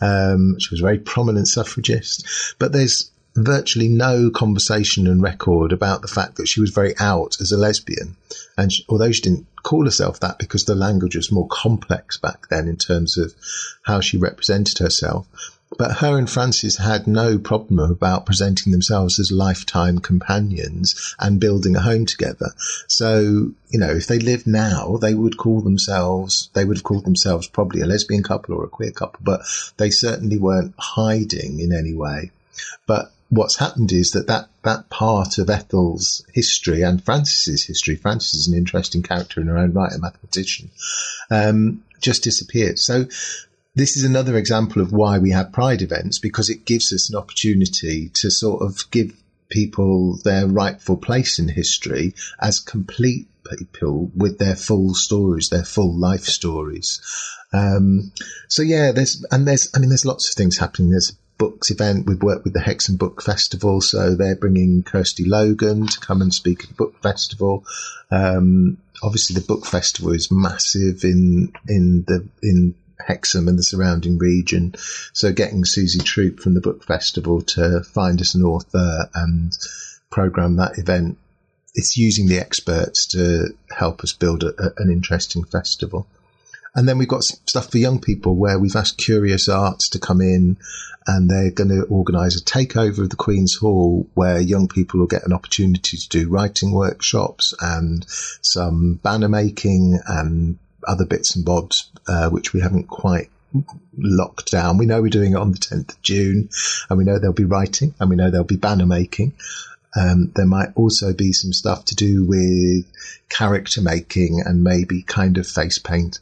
Um, 0.01 0.59
she 0.59 0.73
was 0.73 0.81
a 0.81 0.85
very 0.85 0.99
prominent 0.99 1.49
suffragist. 1.49 2.27
But 2.59 2.73
there's 2.73 3.11
virtually 3.37 3.89
no 3.89 4.31
conversation 4.31 5.07
and 5.07 5.23
record 5.23 5.73
about 5.73 6.03
the 6.03 6.09
fact 6.09 6.37
that 6.37 6.47
she 6.47 6.61
was 6.61 6.71
very 6.71 6.95
out 6.99 7.41
as 7.41 7.51
a 7.51 7.57
lesbian. 7.57 8.17
And 8.57 8.73
she, 8.73 8.85
although 8.89 9.13
she 9.13 9.23
didn't 9.23 9.47
call 9.63 9.85
herself 9.85 10.21
that 10.21 10.39
because 10.39 10.65
the 10.65 10.75
language 10.75 11.17
was 11.17 11.33
more 11.33 11.49
complex 11.51 12.17
back 12.19 12.49
then 12.49 12.69
in 12.69 12.77
terms 12.77 13.17
of 13.17 13.35
how 13.83 14.01
she 14.01 14.17
represented 14.17 14.79
herself, 14.79 15.27
but 15.77 15.97
her 15.99 16.19
and 16.19 16.31
Frances 16.31 16.77
had 16.77 17.07
no 17.07 17.39
problem 17.39 17.79
about 17.79 18.27
presenting 18.27 18.73
themselves 18.73 19.19
as 19.19 19.33
lifetime 19.33 19.99
companions 19.99 21.15
and 21.19 21.41
building 21.41 21.75
a 21.75 21.81
home 21.81 22.07
together. 22.07 22.53
So, 22.87 23.53
you 23.69 23.79
know, 23.79 23.91
if 23.91 24.07
they 24.07 24.19
lived 24.19 24.47
now, 24.47 24.99
they 24.99 25.15
would 25.15 25.37
call 25.37 25.63
themselves, 25.63 26.51
they 26.55 26.65
would 26.65 26.77
have 26.77 26.85
called 26.85 27.05
themselves 27.05 27.49
probably 27.49 27.81
a 27.81 27.87
lesbian 27.87 28.23
couple 28.23 28.55
or 28.55 28.65
a 28.65 28.69
queer 28.69 28.93
couple, 28.93 29.21
but 29.23 29.41
they 29.77 29.91
certainly 29.91 30.39
weren't 30.39 30.75
hiding 30.79 31.61
in 31.61 31.73
any 31.73 31.95
way. 31.95 32.31
But 32.87 33.11
what's 33.35 33.59
happened 33.59 33.93
is 33.93 34.13
that, 34.13 34.27
that 34.27 34.49
that 34.63 34.89
part 34.91 35.39
of 35.39 35.51
Ethel's 35.51 36.25
history 36.33 36.83
and 36.83 37.05
Frances's 37.05 37.65
history, 37.65 37.97
Frances 37.97 38.35
is 38.35 38.49
an 38.49 38.57
interesting 38.57 39.03
character 39.03 39.41
in 39.41 39.49
her 39.49 39.59
own 39.59 39.73
right, 39.73 39.93
a 39.93 39.99
mathematician, 39.99 40.71
um, 41.31 41.83
just 42.01 42.23
disappeared. 42.23 42.79
So 42.79 43.05
this 43.75 43.97
is 43.97 44.05
another 44.05 44.37
example 44.37 44.81
of 44.81 44.93
why 44.93 45.19
we 45.19 45.31
have 45.31 45.53
pride 45.53 45.83
events 45.83 46.19
because 46.19 46.49
it 46.49 46.65
gives 46.65 46.93
us 46.93 47.11
an 47.11 47.17
opportunity 47.17 48.11
to 48.15 48.31
sort 48.31 48.63
of 48.63 48.91
give 48.91 49.13
people 49.51 50.19
their 50.25 50.47
rightful 50.47 50.97
place 50.97 51.39
in 51.39 51.49
history 51.49 52.15
as 52.41 52.61
complete 52.61 53.29
people 53.59 54.11
with 54.17 54.39
their 54.39 54.57
full 54.57 54.95
stories, 54.95 55.49
their 55.49 55.65
full 55.65 55.93
life 55.93 56.25
stories. 56.25 57.01
Um, 57.53 58.13
so 58.49 58.63
yeah, 58.63 58.93
there's, 58.93 59.25
and 59.31 59.47
there's, 59.47 59.71
I 59.75 59.79
mean, 59.79 59.91
there's 59.91 60.07
lots 60.07 60.29
of 60.29 60.35
things 60.35 60.59
happening. 60.59 60.91
There's 60.91 61.17
books 61.39 61.71
event. 61.71 62.07
We've 62.07 62.23
worked 62.23 62.45
with 62.45 62.53
the 62.53 62.61
Hexham 62.61 62.97
Book 62.97 63.23
Festival, 63.23 63.81
so 63.81 64.15
they're 64.15 64.37
bringing 64.37 64.83
Kirsty 64.83 65.25
Logan 65.25 65.87
to 65.87 66.01
come 66.01 66.23
and 66.23 66.33
speak 66.33 66.63
at 66.63 66.69
the 66.69 66.75
book 66.75 67.01
festival. 67.03 67.65
Um, 68.11 68.79
obviously, 69.03 69.35
the 69.35 69.47
book 69.47 69.67
festival 69.67 70.13
is 70.13 70.31
massive 70.31 71.05
in 71.05 71.53
in 71.69 72.05
the 72.07 72.27
in 72.43 72.75
Hexham 73.05 73.49
and 73.49 73.59
the 73.59 73.65
surrounding 73.65 74.19
region. 74.19 74.75
So, 75.13 75.33
getting 75.33 75.65
Susie 75.65 76.01
Troup 76.01 76.41
from 76.41 76.55
the 76.55 76.61
book 76.61 76.85
festival 76.85 77.43
to 77.43 77.83
find 77.83 78.21
us 78.21 78.35
an 78.35 78.45
author 78.45 79.11
and 79.15 79.53
program 80.11 80.57
that 80.57 80.79
event. 80.79 81.19
It's 81.75 81.97
using 81.97 82.29
the 82.29 82.39
experts 82.39 83.07
to 83.09 83.49
help 83.77 84.03
us 84.03 84.13
build 84.13 84.45
a, 84.45 84.51
a, 84.63 84.73
an 84.77 84.93
interesting 84.93 85.43
festival. 85.45 86.07
And 86.75 86.89
then 86.89 86.99
we've 86.99 87.09
got 87.09 87.25
stuff 87.25 87.71
for 87.71 87.79
young 87.79 88.01
people 88.01 88.35
where 88.35 88.59
we've 88.59 88.75
asked 88.75 88.99
Curious 88.99 89.49
Arts 89.49 89.89
to 89.91 89.99
come 89.99 90.21
in 90.21 90.57
and 91.07 91.31
they're 91.31 91.51
going 91.51 91.69
to 91.69 91.85
organise 91.85 92.41
a 92.41 92.45
takeover 92.45 93.01
of 93.01 93.11
the 93.11 93.17
Queen's 93.17 93.57
Hall 93.57 94.09
where 94.15 94.41
young 94.41 94.69
people 94.69 95.01
will 95.01 95.07
get 95.07 95.27
an 95.27 95.33
opportunity 95.33 95.97
to 95.97 96.09
do 96.09 96.29
writing 96.29 96.73
workshops 96.73 97.55
and 97.61 98.05
some 98.09 98.95
banner 98.95 99.29
making 99.29 100.01
and 100.07 100.59
other 100.87 101.05
bits 101.05 101.37
and 101.37 101.45
bobs, 101.45 101.91
uh, 102.09 102.29
which 102.31 102.53
we 102.53 102.61
haven't 102.61 102.89
quite 102.89 103.31
locked 103.97 104.51
down. 104.51 104.79
We 104.79 104.87
know 104.87 105.01
we're 105.01 105.09
doing 105.09 105.33
it 105.33 105.39
on 105.39 105.53
the 105.53 105.59
10th 105.59 105.95
of 105.95 106.03
June 106.03 106.49
and 106.89 106.99
we 106.99 107.05
know 107.05 107.19
there'll 107.19 107.35
be 107.35 107.45
writing 107.45 107.95
and 108.01 108.11
we 108.11 108.17
know 108.17 108.31
there'll 108.31 108.45
be 108.45 108.57
banner 108.57 108.87
making. 108.87 109.35
Um, 109.97 110.33
there 110.35 110.47
might 110.47 110.71
also 110.75 111.13
be 111.13 111.33
some 111.33 111.53
stuff 111.53 111.85
to 111.87 111.95
do 111.95 112.25
with 112.25 112.85
character 113.29 113.81
making 113.81 114.43
and 114.45 114.65
maybe 114.65 115.03
kind 115.03 115.39
of 115.39 115.47
face 115.47 115.79
paint 115.79 116.19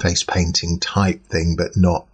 face 0.00 0.22
painting 0.22 0.78
type 0.80 1.24
thing, 1.26 1.56
but 1.56 1.76
not 1.76 2.06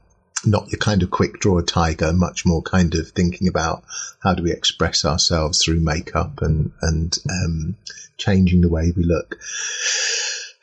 not 0.45 0.71
your 0.71 0.79
kind 0.79 1.03
of 1.03 1.11
quick 1.11 1.39
draw 1.39 1.59
a 1.59 1.63
tiger, 1.63 2.13
much 2.13 2.47
more 2.47 2.63
kind 2.63 2.95
of 2.95 3.09
thinking 3.11 3.47
about 3.47 3.85
how 4.21 4.35
do 4.35 4.43
we 4.43 4.53
express 4.53 5.05
ourselves 5.05 5.63
through 5.63 5.81
makeup 5.81 6.41
and 6.43 6.73
and 6.81 7.19
um, 7.31 7.77
changing 8.17 8.61
the 8.61 8.69
way 8.69 8.93
we 8.97 9.05
look. 9.05 9.39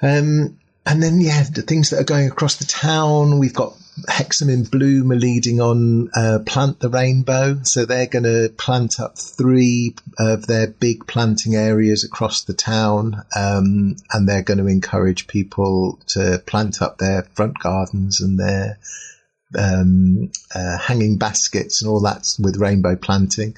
Um, 0.02 0.58
and 0.86 1.04
then 1.04 1.22
yeah, 1.22 1.44
the 1.44 1.62
things 1.62 1.90
that 1.90 2.00
are 2.00 2.06
going 2.06 2.28
across 2.28 2.56
the 2.56 2.66
town, 2.66 3.40
we've 3.40 3.54
got 3.54 3.76
Hexham 4.08 4.50
in 4.50 4.64
Bloom 4.64 5.12
are 5.12 5.16
leading 5.16 5.60
on 5.60 6.10
uh, 6.16 6.40
Plant 6.46 6.80
the 6.80 6.90
Rainbow. 6.90 7.60
So 7.64 7.86
they're 7.86 8.08
going 8.08 8.24
to 8.24 8.54
plant 8.58 9.00
up 9.00 9.18
three 9.18 9.96
of 10.20 10.48
their 10.48 10.68
big 10.68 11.08
planting 11.08 11.56
areas 11.56 12.04
across 12.04 12.44
the 12.44 12.54
town. 12.54 13.24
Um, 13.36 13.96
and 14.12 14.28
they're 14.28 14.44
going 14.44 14.60
to 14.60 14.68
encourage 14.68 15.28
people 15.28 16.00
to 16.08 16.42
plant 16.46 16.82
up 16.82 16.98
their 16.98 17.24
front 17.34 17.60
gardens 17.60 18.22
and 18.22 18.40
their 18.40 18.78
um, 19.58 20.32
uh, 20.54 20.78
hanging 20.78 21.18
baskets 21.18 21.82
and 21.82 21.90
all 21.90 22.02
that 22.02 22.28
with 22.40 22.58
rainbow 22.58 22.96
planting, 22.96 23.56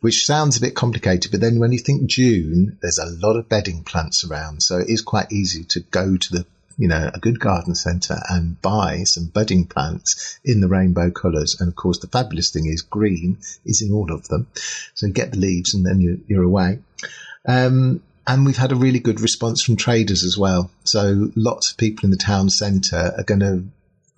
which 0.00 0.26
sounds 0.26 0.56
a 0.56 0.60
bit 0.60 0.74
complicated. 0.74 1.30
But 1.30 1.40
then 1.40 1.58
when 1.58 1.72
you 1.72 1.78
think 1.78 2.06
June, 2.10 2.78
there's 2.82 2.98
a 2.98 3.06
lot 3.06 3.36
of 3.36 3.48
bedding 3.48 3.84
plants 3.84 4.24
around. 4.24 4.62
So 4.62 4.78
it 4.78 4.88
is 4.88 5.00
quite 5.00 5.32
easy 5.32 5.64
to 5.64 5.80
go 5.80 6.16
to 6.16 6.32
the 6.32 6.46
you 6.78 6.88
know, 6.88 7.10
a 7.12 7.18
good 7.18 7.40
garden 7.40 7.74
centre 7.74 8.18
and 8.30 8.60
buy 8.62 9.02
some 9.02 9.26
budding 9.26 9.66
plants 9.66 10.38
in 10.44 10.60
the 10.60 10.68
rainbow 10.68 11.10
colours. 11.10 11.60
And 11.60 11.68
of 11.68 11.74
course, 11.74 11.98
the 11.98 12.06
fabulous 12.06 12.50
thing 12.50 12.66
is 12.66 12.82
green 12.82 13.38
is 13.66 13.82
in 13.82 13.92
all 13.92 14.12
of 14.12 14.28
them. 14.28 14.46
So 14.94 15.08
get 15.08 15.32
the 15.32 15.38
leaves 15.38 15.74
and 15.74 15.84
then 15.84 16.00
you're, 16.00 16.18
you're 16.28 16.44
away. 16.44 16.78
Um, 17.46 18.02
and 18.26 18.46
we've 18.46 18.56
had 18.56 18.72
a 18.72 18.76
really 18.76 19.00
good 19.00 19.20
response 19.20 19.62
from 19.62 19.76
traders 19.76 20.22
as 20.22 20.38
well. 20.38 20.70
So 20.84 21.30
lots 21.34 21.72
of 21.72 21.78
people 21.78 22.04
in 22.04 22.10
the 22.10 22.16
town 22.16 22.48
centre 22.50 23.12
are 23.16 23.24
going 23.24 23.40
to 23.40 23.64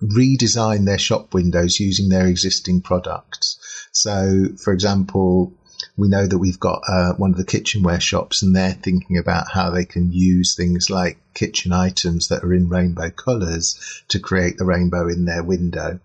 redesign 0.01 0.85
their 0.85 0.97
shop 0.97 1.33
windows 1.33 1.79
using 1.79 2.09
their 2.09 2.27
existing 2.27 2.81
products. 2.81 3.57
So, 3.91 4.47
for 4.63 4.73
example, 4.73 5.53
we 5.97 6.07
know 6.07 6.27
that 6.27 6.37
we've 6.37 6.59
got 6.59 6.81
uh, 6.87 7.13
one 7.13 7.31
of 7.31 7.37
the 7.37 7.45
kitchenware 7.45 7.99
shops 7.99 8.41
and 8.41 8.55
they're 8.55 8.71
thinking 8.71 9.17
about 9.17 9.51
how 9.51 9.69
they 9.69 9.85
can 9.85 10.11
use 10.11 10.55
things 10.55 10.89
like 10.89 11.17
kitchen 11.33 11.71
items 11.71 12.27
that 12.27 12.43
are 12.43 12.53
in 12.53 12.69
rainbow 12.69 13.09
colours 13.09 14.03
to 14.09 14.19
create 14.19 14.57
the 14.57 14.65
rainbow 14.65 15.07
in 15.07 15.25
their 15.25 15.43
window. 15.43 15.99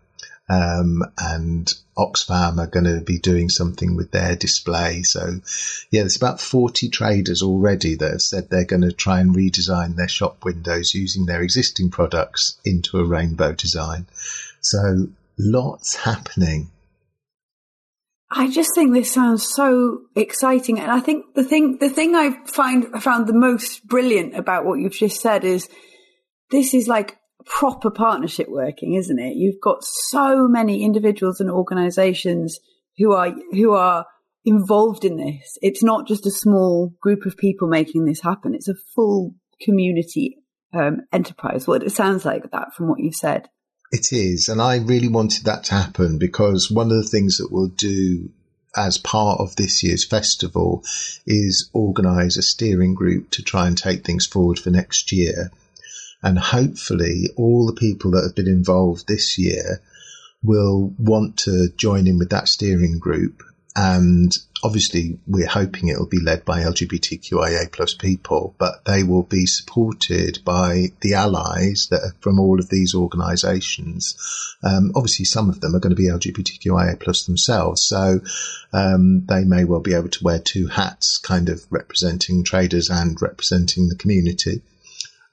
Um, 0.48 1.02
and 1.18 1.74
Oxfam 1.98 2.58
are 2.58 2.68
going 2.68 2.84
to 2.84 3.00
be 3.00 3.18
doing 3.18 3.48
something 3.48 3.96
with 3.96 4.12
their 4.12 4.36
display. 4.36 5.02
So, 5.02 5.40
yeah, 5.90 6.02
there's 6.02 6.16
about 6.16 6.40
40 6.40 6.88
traders 6.88 7.42
already 7.42 7.96
that 7.96 8.12
have 8.12 8.22
said 8.22 8.48
they're 8.48 8.64
going 8.64 8.82
to 8.82 8.92
try 8.92 9.20
and 9.20 9.34
redesign 9.34 9.96
their 9.96 10.08
shop 10.08 10.44
windows 10.44 10.94
using 10.94 11.26
their 11.26 11.42
existing 11.42 11.90
products 11.90 12.60
into 12.64 12.98
a 12.98 13.04
rainbow 13.04 13.52
design. 13.54 14.06
So, 14.60 15.08
lots 15.36 15.96
happening. 15.96 16.70
I 18.30 18.50
just 18.50 18.74
think 18.74 18.92
this 18.92 19.12
sounds 19.12 19.46
so 19.46 20.00
exciting, 20.16 20.80
and 20.80 20.90
I 20.90 21.00
think 21.00 21.34
the 21.34 21.44
thing 21.44 21.78
the 21.78 21.88
thing 21.88 22.16
I 22.16 22.36
find 22.46 22.86
I 22.92 23.00
found 23.00 23.26
the 23.26 23.32
most 23.32 23.86
brilliant 23.86 24.34
about 24.36 24.64
what 24.64 24.80
you've 24.80 24.92
just 24.92 25.20
said 25.20 25.44
is 25.44 25.68
this 26.50 26.74
is 26.74 26.88
like 26.88 27.16
proper 27.44 27.90
partnership 27.90 28.48
working, 28.48 28.94
isn't 28.94 29.18
it? 29.18 29.36
You've 29.36 29.60
got 29.62 29.84
so 29.84 30.48
many 30.48 30.82
individuals 30.82 31.40
and 31.40 31.50
organisations 31.50 32.58
who 32.98 33.12
are 33.12 33.32
who 33.52 33.72
are 33.72 34.06
involved 34.44 35.04
in 35.04 35.16
this. 35.16 35.56
It's 35.62 35.82
not 35.82 36.08
just 36.08 36.26
a 36.26 36.30
small 36.30 36.94
group 37.00 37.26
of 37.26 37.36
people 37.36 37.68
making 37.68 38.04
this 38.06 38.20
happen. 38.20 38.54
It's 38.54 38.68
a 38.68 38.74
full 38.94 39.34
community 39.60 40.38
um, 40.74 41.02
enterprise. 41.12 41.66
Well, 41.66 41.82
it 41.82 41.92
sounds 41.92 42.24
like 42.24 42.50
that 42.50 42.74
from 42.74 42.88
what 42.88 43.00
you 43.00 43.12
said. 43.12 43.48
It 43.92 44.12
is. 44.12 44.48
And 44.48 44.60
I 44.60 44.76
really 44.76 45.08
wanted 45.08 45.44
that 45.44 45.64
to 45.64 45.74
happen 45.74 46.18
because 46.18 46.70
one 46.70 46.90
of 46.90 46.96
the 46.96 47.08
things 47.08 47.36
that 47.38 47.52
we'll 47.52 47.68
do 47.68 48.30
as 48.76 48.98
part 48.98 49.40
of 49.40 49.56
this 49.56 49.82
year's 49.82 50.04
festival 50.04 50.84
is 51.26 51.70
organise 51.72 52.36
a 52.36 52.42
steering 52.42 52.94
group 52.94 53.30
to 53.30 53.42
try 53.42 53.66
and 53.66 53.78
take 53.78 54.04
things 54.04 54.26
forward 54.26 54.58
for 54.58 54.70
next 54.70 55.12
year. 55.12 55.50
And 56.22 56.38
hopefully 56.38 57.30
all 57.36 57.66
the 57.66 57.72
people 57.72 58.10
that 58.12 58.22
have 58.22 58.34
been 58.34 58.48
involved 58.48 59.06
this 59.06 59.38
year 59.38 59.80
will 60.42 60.92
want 60.98 61.38
to 61.38 61.68
join 61.76 62.06
in 62.06 62.18
with 62.18 62.30
that 62.30 62.48
steering 62.48 62.98
group 62.98 63.42
and 63.76 64.34
obviously 64.64 65.18
we're 65.26 65.46
hoping 65.46 65.88
it'll 65.88 66.06
be 66.06 66.20
led 66.20 66.46
by 66.46 66.60
LGBTQIA 66.62 67.70
plus 67.70 67.92
people, 67.92 68.54
but 68.58 68.84
they 68.86 69.02
will 69.02 69.22
be 69.22 69.44
supported 69.44 70.38
by 70.46 70.86
the 71.02 71.12
allies 71.12 71.88
that 71.90 72.00
are 72.02 72.14
from 72.20 72.40
all 72.40 72.58
of 72.58 72.70
these 72.70 72.94
organisations. 72.94 74.16
Um, 74.64 74.92
obviously, 74.96 75.26
some 75.26 75.50
of 75.50 75.60
them 75.60 75.76
are 75.76 75.78
going 75.78 75.94
to 75.94 75.96
be 75.96 76.08
LGBTQIA 76.08 76.98
plus 76.98 77.26
themselves, 77.26 77.82
so 77.82 78.20
um, 78.72 79.26
they 79.26 79.44
may 79.44 79.64
well 79.64 79.80
be 79.80 79.94
able 79.94 80.08
to 80.08 80.24
wear 80.24 80.38
two 80.38 80.68
hats, 80.68 81.18
kind 81.18 81.50
of 81.50 81.66
representing 81.68 82.42
traders 82.42 82.88
and 82.88 83.20
representing 83.20 83.88
the 83.88 83.96
community. 83.96 84.62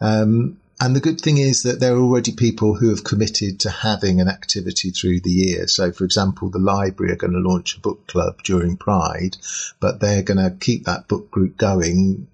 Um, 0.02 0.58
and 0.84 0.94
the 0.94 1.00
good 1.00 1.22
thing 1.22 1.38
is 1.38 1.64
that 1.64 1.80
there 1.80 1.96
are 1.96 2.02
already 2.02 2.34
people 2.34 2.76
who 2.76 2.90
have 2.90 3.06
committed 3.06 3.62
to 3.62 3.70
having 3.70 4.20
an 4.20 4.28
activity 4.28 4.92
through 4.92 5.22
the 5.22 5.32
year. 5.32 5.66
So, 5.66 5.94
for 5.94 6.04
example, 6.04 6.50
the 6.50 6.60
library 6.60 7.14
are 7.14 7.16
going 7.16 7.32
to 7.32 7.40
launch 7.40 7.78
a 7.78 7.80
book 7.80 8.06
club 8.08 8.44
during 8.44 8.76
Pride, 8.76 9.38
but 9.80 10.02
they're 10.02 10.24
going 10.24 10.44
to 10.44 10.58
keep 10.60 10.84
that 10.84 11.08
book 11.08 11.32
group 11.32 11.56
going 11.56 12.28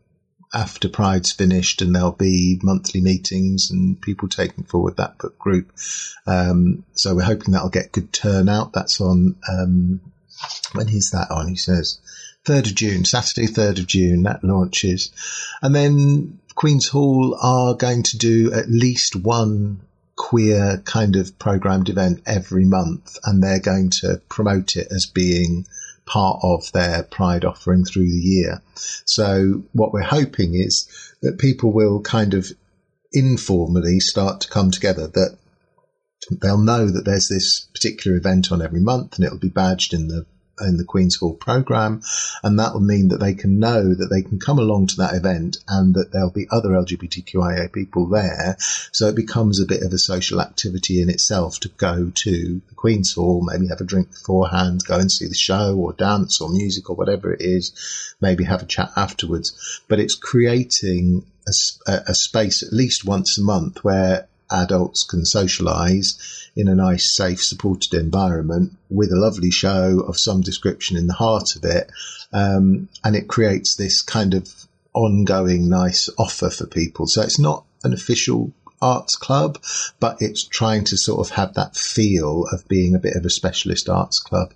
after 0.52 0.90
Pride's 0.90 1.32
finished, 1.32 1.84
and 1.84 1.94
there'll 1.94 2.12
be 2.12 2.60
monthly 2.64 3.02
meetings 3.02 3.70
and 3.70 4.02
people 4.02 4.28
taking 4.28 4.64
forward 4.64 4.98
that 4.98 5.20
book 5.20 5.38
group. 5.38 5.72
Um, 6.26 6.86
so 6.94 7.14
we're 7.14 7.22
hoping 7.22 7.52
that'll 7.52 7.70
get 7.70 7.92
good 7.92 8.12
turnout. 8.12 8.74
That's 8.74 9.00
on 9.00 9.36
um, 9.48 10.02
when 10.74 10.90
is 10.90 11.12
that 11.12 11.30
on? 11.30 11.50
He 11.50 11.56
says. 11.56 12.00
3rd 12.46 12.68
of 12.68 12.76
June, 12.76 13.06
Saturday, 13.06 13.48
3rd 13.48 13.80
of 13.80 13.86
June, 13.86 14.24
that 14.24 14.44
launches. 14.44 15.12
And 15.62 15.76
then 15.76 16.40
Queen's 16.60 16.90
Hall 16.90 17.38
are 17.42 17.74
going 17.74 18.04
to 18.04 18.18
do 18.18 18.52
at 18.52 18.70
least 18.70 19.16
one 19.16 19.80
queer 20.18 20.82
kind 20.84 21.16
of 21.16 21.40
programmed 21.40 21.88
event 21.88 22.22
every 22.26 22.66
month, 22.66 23.18
and 23.24 23.42
they're 23.42 23.62
going 23.62 23.90
to 24.02 24.22
promote 24.28 24.76
it 24.76 24.90
as 24.92 25.06
being 25.06 25.66
part 26.06 26.42
of 26.44 26.70
their 26.74 27.04
Pride 27.04 27.46
offering 27.46 27.86
through 27.86 28.10
the 28.10 28.20
year. 28.22 28.62
So 29.06 29.64
what 29.72 29.94
we're 29.94 30.02
hoping 30.02 30.54
is 30.54 30.86
that 31.22 31.40
people 31.40 31.72
will 31.72 32.02
kind 32.02 32.34
of 32.34 32.52
informally 33.14 34.02
start 34.02 34.42
to 34.42 34.50
come 34.50 34.70
together 34.70 35.08
that 35.08 35.38
they'll 36.42 36.58
know 36.58 36.88
that 36.88 37.06
there's 37.06 37.30
this 37.30 37.70
particular 37.74 38.18
event 38.18 38.52
on 38.52 38.62
every 38.62 38.82
month 38.82 39.16
and 39.16 39.24
it'll 39.24 39.40
be 39.40 39.48
badged 39.48 39.94
in 39.94 40.10
the 40.10 40.26
in 40.62 40.78
the 40.78 40.84
Queen's 40.84 41.16
Hall 41.16 41.34
program, 41.34 42.02
and 42.44 42.60
that 42.60 42.74
will 42.74 42.82
mean 42.82 43.10
that 43.10 43.20
they 43.20 43.34
can 43.34 43.60
know 43.60 43.94
that 43.94 44.08
they 44.08 44.22
can 44.22 44.40
come 44.40 44.60
along 44.60 44.88
to 44.88 44.98
that 44.98 45.14
event 45.14 45.58
and 45.68 45.96
that 45.96 46.12
there'll 46.12 46.30
be 46.30 46.48
other 46.52 46.70
LGBTQIA 46.70 47.72
people 47.72 48.08
there. 48.08 48.56
So 48.92 49.08
it 49.08 49.16
becomes 49.16 49.60
a 49.60 49.66
bit 49.66 49.84
of 49.84 49.94
a 49.94 49.98
social 49.98 50.42
activity 50.42 51.02
in 51.02 51.10
itself 51.10 51.60
to 51.62 51.70
go 51.70 52.12
to 52.14 52.62
the 52.68 52.76
Queen's 52.76 53.14
Hall, 53.14 53.42
maybe 53.44 53.68
have 53.68 53.82
a 53.82 53.86
drink 53.86 54.12
beforehand, 54.12 54.84
go 54.86 54.98
and 54.98 55.12
see 55.12 55.28
the 55.28 55.34
show 55.34 55.76
or 55.76 55.94
dance 55.94 56.42
or 56.42 56.50
music 56.50 56.90
or 56.90 56.96
whatever 56.96 57.34
it 57.34 57.42
is, 57.42 58.16
maybe 58.22 58.44
have 58.44 58.64
a 58.64 58.68
chat 58.68 58.92
afterwards. 58.96 59.82
But 59.88 60.00
it's 60.00 60.16
creating 60.16 61.26
a, 61.48 61.92
a 62.08 62.14
space 62.14 62.64
at 62.64 62.74
least 62.74 63.06
once 63.06 63.38
a 63.38 63.42
month 63.42 63.84
where 63.84 64.29
adults 64.52 65.04
can 65.04 65.22
socialise 65.22 66.48
in 66.56 66.68
a 66.68 66.76
nice, 66.76 67.16
safe, 67.16 67.44
supported 67.44 67.94
environment 67.94 68.74
with 68.90 69.12
a 69.12 69.20
lovely 69.20 69.52
show 69.52 70.02
of 70.02 70.20
some 70.20 70.42
description 70.42 70.98
in 70.98 71.08
the 71.08 71.14
heart 71.14 71.56
of 71.56 71.64
it. 71.64 71.92
Um, 72.34 72.90
and 73.04 73.16
it 73.16 73.28
creates 73.28 73.76
this 73.76 74.02
kind 74.02 74.34
of 74.34 74.68
ongoing 74.94 75.70
nice 75.70 76.10
offer 76.18 76.50
for 76.50 76.66
people. 76.66 77.08
So 77.08 77.22
it's 77.22 77.40
not 77.40 77.66
an 77.84 77.94
official 77.94 78.52
arts 78.82 79.16
club, 79.16 79.62
but 80.00 80.22
it's 80.22 80.44
trying 80.44 80.84
to 80.86 80.98
sort 80.98 81.26
of 81.26 81.36
have 81.36 81.54
that 81.54 81.76
feel 81.76 82.46
of 82.52 82.68
being 82.68 82.96
a 82.96 83.00
bit 83.00 83.16
of 83.16 83.26
a 83.26 83.30
specialist 83.30 83.90
arts 83.90 84.20
club. 84.20 84.54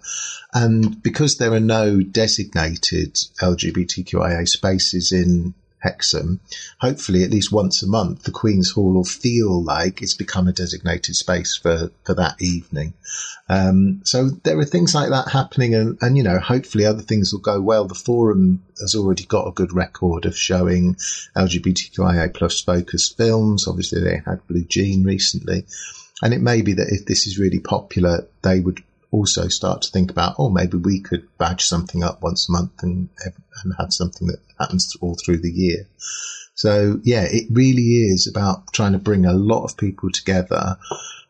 And 0.54 1.02
because 1.02 1.38
there 1.38 1.54
are 1.54 1.60
no 1.60 2.02
designated 2.02 3.16
LGBTQIA 3.42 4.48
spaces 4.48 5.12
in 5.12 5.54
Hexham, 5.84 6.40
hopefully 6.80 7.24
at 7.24 7.30
least 7.30 7.52
once 7.52 7.84
a 7.84 7.88
month, 7.88 8.24
the 8.24 8.32
Queen's 8.32 8.72
Hall 8.72 8.94
will 8.94 9.04
feel 9.04 9.62
like 9.62 10.02
it's 10.02 10.14
become 10.14 10.48
a 10.48 10.54
designated 10.54 11.16
space 11.16 11.56
for, 11.56 11.92
for 12.06 12.14
that 12.14 12.42
evening. 12.42 12.94
Um, 13.50 14.02
so 14.06 14.30
there 14.30 14.58
are 14.58 14.66
things 14.66 14.96
like 14.96 15.10
that 15.10 15.32
happening 15.32 15.76
and, 15.76 15.98
and, 16.02 16.16
you 16.16 16.24
know, 16.24 16.40
hopefully 16.40 16.86
other 16.86 17.02
things 17.02 17.34
will 17.34 17.42
go 17.42 17.60
well. 17.62 17.86
The 17.86 17.96
forum 17.96 18.64
has 18.80 18.96
already 18.96 19.26
got 19.26 19.48
a 19.48 19.52
good 19.52 19.74
record 19.74 20.26
of 20.26 20.38
showing 20.38 20.96
LGBTQIA 21.36 22.34
plus 22.34 22.62
focused 22.62 23.18
films. 23.18 23.68
Obviously 23.68 24.02
they 24.02 24.22
had 24.26 24.48
Blue 24.48 24.64
Jean 24.64 25.04
recently. 25.04 25.66
And 26.22 26.34
it 26.34 26.42
may 26.42 26.62
be 26.62 26.74
that 26.74 26.88
if 26.90 27.06
this 27.06 27.28
is 27.28 27.38
really 27.38 27.60
popular, 27.60 28.26
they 28.42 28.62
would 28.62 28.82
also 29.14 29.48
start 29.48 29.84
to 29.84 29.92
think 29.92 30.10
about, 30.10 30.36
oh, 30.40 30.50
maybe 30.50 30.78
we 30.78 31.00
could 31.00 31.28
badge 31.38 31.64
something 31.64 32.04
up 32.04 32.22
once 32.22 32.50
a 32.50 32.52
month 32.52 32.72
and, 32.82 33.10
and 33.24 33.74
have 33.80 33.94
something 33.94 34.28
that 34.28 34.40
happens 34.60 34.92
all 35.02 35.16
through 35.16 35.38
the 35.38 35.52
year. 35.52 35.88
So 36.56 37.00
yeah, 37.04 37.26
it 37.30 37.46
really 37.52 38.10
is 38.12 38.28
about 38.28 38.74
trying 38.74 38.94
to 38.94 38.98
bring 38.98 39.26
a 39.26 39.34
lot 39.34 39.66
of 39.66 39.78
people 39.78 40.10
together 40.10 40.78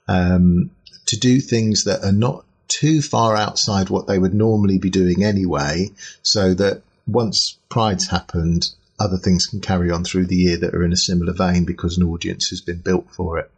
um, 0.08 0.72
to 1.08 1.20
do 1.20 1.42
things 1.42 1.84
that 1.84 2.04
are 2.04 2.14
not 2.14 2.46
too 2.70 3.02
far 3.02 3.36
outside 3.36 3.90
what 3.90 4.08
they 4.08 4.18
would 4.18 4.34
normally 4.34 4.78
be 4.78 4.90
doing 4.90 5.24
anyway, 5.24 5.90
so 6.22 6.54
that 6.54 6.82
once 7.06 7.58
Pride's 7.70 8.08
happened, 8.08 8.70
other 9.00 9.18
things 9.18 9.46
can 9.46 9.60
carry 9.60 9.92
on 9.92 10.06
through 10.06 10.28
the 10.28 10.36
year 10.36 10.58
that 10.58 10.74
are 10.74 10.84
in 10.84 10.94
a 10.94 10.98
similar 10.98 11.34
vein 11.34 11.66
because 11.66 11.98
an 11.98 12.08
audience 12.08 12.50
has 12.50 12.62
been 12.62 12.80
built 12.80 13.12
for 13.12 13.40
it. 13.40 13.52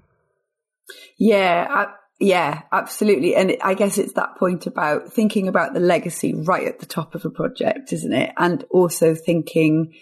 Yeah, 1.17 1.85
yeah, 2.19 2.61
absolutely. 2.71 3.35
And 3.35 3.57
I 3.61 3.73
guess 3.73 3.97
it's 3.97 4.13
that 4.13 4.37
point 4.37 4.67
about 4.67 5.11
thinking 5.11 5.47
about 5.47 5.73
the 5.73 5.81
legacy 5.81 6.33
right 6.33 6.65
at 6.65 6.79
the 6.79 6.85
top 6.85 7.13
of 7.13 7.25
a 7.25 7.29
project, 7.29 7.91
isn't 7.91 8.13
it? 8.13 8.31
And 8.37 8.63
also 8.69 9.15
thinking 9.15 9.93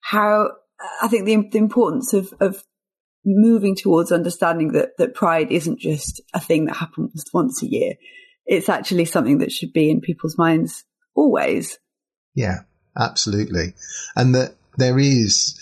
how 0.00 0.50
I 1.02 1.08
think 1.08 1.26
the, 1.26 1.48
the 1.50 1.58
importance 1.58 2.12
of, 2.12 2.32
of 2.40 2.62
moving 3.24 3.74
towards 3.74 4.12
understanding 4.12 4.72
that, 4.72 4.90
that 4.98 5.14
pride 5.14 5.50
isn't 5.50 5.80
just 5.80 6.20
a 6.32 6.40
thing 6.40 6.66
that 6.66 6.76
happens 6.76 7.24
once 7.34 7.62
a 7.62 7.66
year. 7.66 7.94
It's 8.44 8.68
actually 8.68 9.06
something 9.06 9.38
that 9.38 9.50
should 9.50 9.72
be 9.72 9.90
in 9.90 10.00
people's 10.00 10.38
minds 10.38 10.84
always. 11.16 11.80
Yeah, 12.36 12.60
absolutely. 12.96 13.74
And 14.14 14.36
that 14.36 14.54
there 14.76 15.00
is 15.00 15.58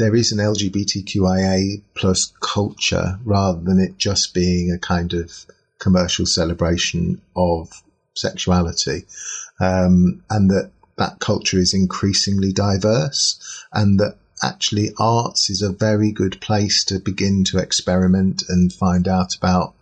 there 0.00 0.16
is 0.16 0.32
an 0.32 0.38
LGBTQIA 0.38 1.82
plus 1.94 2.32
culture 2.40 3.18
rather 3.22 3.60
than 3.60 3.78
it 3.78 3.98
just 3.98 4.32
being 4.32 4.72
a 4.72 4.78
kind 4.78 5.12
of 5.12 5.44
commercial 5.78 6.24
celebration 6.24 7.20
of 7.36 7.82
sexuality, 8.14 9.04
um, 9.60 10.22
and 10.30 10.50
that 10.50 10.70
that 10.96 11.18
culture 11.18 11.58
is 11.58 11.74
increasingly 11.74 12.50
diverse, 12.50 13.66
and 13.72 14.00
that 14.00 14.16
actually 14.42 14.90
arts 14.98 15.50
is 15.50 15.60
a 15.60 15.70
very 15.70 16.12
good 16.12 16.40
place 16.40 16.82
to 16.84 16.98
begin 16.98 17.44
to 17.44 17.58
experiment 17.58 18.42
and 18.48 18.72
find 18.72 19.06
out 19.06 19.36
about 19.36 19.74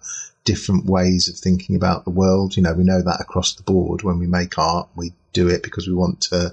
different 0.44 0.85
ways 0.85 1.28
of 1.28 1.37
thinking 1.37 1.76
about 1.76 2.04
the 2.04 2.11
world. 2.11 2.57
You 2.57 2.64
know, 2.64 2.74
we 2.74 2.83
know 2.83 3.02
that 3.02 3.20
across 3.20 3.54
the 3.54 3.62
board 3.62 4.02
when 4.02 4.18
we 4.18 4.26
make 4.26 4.59
art, 4.59 4.88
we 4.96 5.12
do 5.33 5.48
it 5.48 5.62
because 5.62 5.87
we 5.87 5.94
want 5.94 6.20
to 6.22 6.52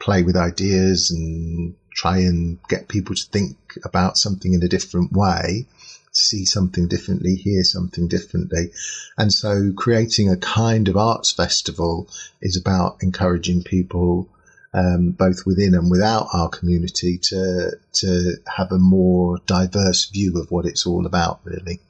play 0.00 0.22
with 0.22 0.36
ideas 0.36 1.10
and 1.10 1.74
try 1.98 2.18
and 2.18 2.58
get 2.68 2.86
people 2.88 3.14
to 3.14 3.28
think 3.32 3.56
about 3.84 4.16
something 4.16 4.52
in 4.54 4.62
a 4.62 4.68
different 4.68 5.12
way, 5.12 5.66
see 6.12 6.44
something 6.44 6.86
differently, 6.86 7.34
hear 7.34 7.64
something 7.64 8.06
differently. 8.06 8.70
And 9.16 9.32
so 9.32 9.72
creating 9.76 10.30
a 10.30 10.36
kind 10.36 10.86
of 10.86 10.96
arts 10.96 11.32
festival 11.32 12.08
is 12.40 12.56
about 12.56 12.98
encouraging 13.02 13.64
people 13.64 14.28
um, 14.74 15.10
both 15.10 15.44
within 15.44 15.74
and 15.74 15.90
without 15.90 16.28
our 16.32 16.48
community 16.48 17.18
to 17.18 17.72
to 17.94 18.34
have 18.56 18.70
a 18.70 18.78
more 18.78 19.38
diverse 19.46 20.08
view 20.10 20.38
of 20.40 20.50
what 20.50 20.66
it's 20.66 20.86
all 20.86 21.06
about, 21.06 21.40
really. 21.44 21.80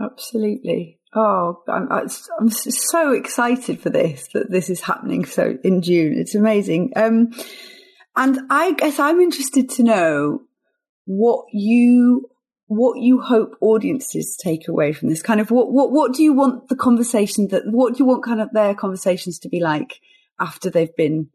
Absolutely. 0.00 0.98
Oh, 1.14 1.62
I'm, 1.68 1.88
I'm 1.92 2.50
so 2.50 3.12
excited 3.12 3.80
for 3.80 3.88
this 3.88 4.28
that 4.34 4.50
this 4.50 4.68
is 4.68 4.80
happening 4.80 5.24
so 5.24 5.56
in 5.62 5.80
June. 5.80 6.18
It's 6.18 6.34
amazing. 6.34 6.92
Um, 6.96 7.32
and 8.16 8.40
I 8.50 8.72
guess 8.72 8.98
I'm 8.98 9.20
interested 9.20 9.68
to 9.70 9.82
know 9.82 10.42
what 11.06 11.46
you 11.52 12.30
what 12.66 12.98
you 12.98 13.20
hope 13.20 13.56
audiences 13.60 14.36
take 14.36 14.68
away 14.68 14.92
from 14.92 15.08
this. 15.08 15.22
Kind 15.22 15.40
of 15.40 15.50
what 15.50 15.72
what 15.72 15.92
what 15.92 16.12
do 16.12 16.22
you 16.22 16.32
want 16.32 16.68
the 16.68 16.76
conversation 16.76 17.48
that 17.48 17.64
what 17.66 17.94
do 17.94 17.98
you 17.98 18.04
want 18.04 18.24
kind 18.24 18.40
of 18.40 18.50
their 18.52 18.74
conversations 18.74 19.38
to 19.40 19.48
be 19.48 19.60
like 19.60 20.00
after 20.40 20.70
they've 20.70 20.94
been 20.96 21.28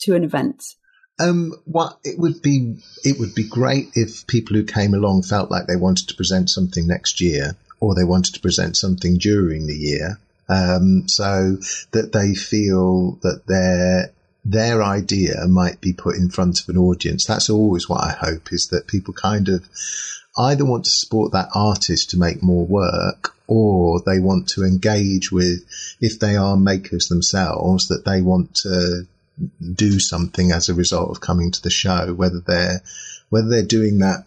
to 0.00 0.14
an 0.14 0.24
event? 0.24 0.74
Um 1.18 1.54
what 1.64 1.98
it 2.04 2.18
would 2.18 2.42
be 2.42 2.76
it 3.04 3.18
would 3.18 3.34
be 3.34 3.48
great 3.48 3.90
if 3.94 4.26
people 4.26 4.56
who 4.56 4.64
came 4.64 4.94
along 4.94 5.22
felt 5.22 5.50
like 5.50 5.66
they 5.66 5.76
wanted 5.76 6.08
to 6.08 6.16
present 6.16 6.50
something 6.50 6.86
next 6.86 7.20
year 7.20 7.56
or 7.80 7.94
they 7.94 8.04
wanted 8.04 8.34
to 8.34 8.40
present 8.40 8.76
something 8.76 9.16
during 9.18 9.66
the 9.66 9.76
year. 9.76 10.18
Um 10.48 11.08
so 11.08 11.56
that 11.92 12.10
they 12.12 12.34
feel 12.34 13.12
that 13.22 13.42
they're 13.46 14.12
their 14.44 14.82
idea 14.82 15.46
might 15.48 15.80
be 15.80 15.92
put 15.92 16.16
in 16.16 16.28
front 16.28 16.60
of 16.60 16.68
an 16.68 16.76
audience. 16.76 17.24
That's 17.24 17.48
always 17.48 17.88
what 17.88 18.04
I 18.04 18.12
hope 18.12 18.52
is 18.52 18.68
that 18.68 18.86
people 18.86 19.14
kind 19.14 19.48
of 19.48 19.68
either 20.36 20.64
want 20.64 20.84
to 20.84 20.90
support 20.90 21.32
that 21.32 21.48
artist 21.54 22.10
to 22.10 22.18
make 22.18 22.42
more 22.42 22.66
work 22.66 23.34
or 23.46 24.00
they 24.00 24.18
want 24.18 24.48
to 24.48 24.64
engage 24.64 25.30
with, 25.30 25.64
if 26.00 26.18
they 26.18 26.36
are 26.36 26.56
makers 26.56 27.08
themselves, 27.08 27.88
that 27.88 28.04
they 28.04 28.22
want 28.22 28.54
to 28.54 29.06
do 29.74 29.98
something 29.98 30.52
as 30.52 30.68
a 30.68 30.74
result 30.74 31.10
of 31.10 31.20
coming 31.20 31.50
to 31.50 31.62
the 31.62 31.70
show, 31.70 32.14
whether 32.14 32.40
they're, 32.40 32.82
whether 33.30 33.48
they're 33.48 33.62
doing 33.62 33.98
that 33.98 34.24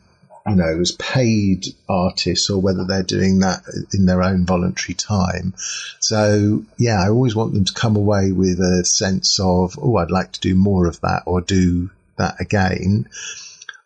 you 0.47 0.55
know, 0.55 0.79
as 0.79 0.91
paid 0.93 1.65
artists 1.89 2.49
or 2.49 2.61
whether 2.61 2.85
they're 2.85 3.03
doing 3.03 3.39
that 3.39 3.63
in 3.93 4.05
their 4.05 4.23
own 4.23 4.45
voluntary 4.45 4.93
time. 4.93 5.53
So 5.99 6.63
yeah, 6.77 7.03
I 7.03 7.09
always 7.09 7.35
want 7.35 7.53
them 7.53 7.65
to 7.65 7.73
come 7.73 7.95
away 7.95 8.31
with 8.31 8.59
a 8.59 8.85
sense 8.85 9.39
of, 9.39 9.77
oh, 9.81 9.97
I'd 9.97 10.11
like 10.11 10.31
to 10.33 10.39
do 10.39 10.55
more 10.55 10.87
of 10.87 11.01
that 11.01 11.23
or 11.25 11.41
do 11.41 11.89
that 12.17 12.39
again. 12.39 13.07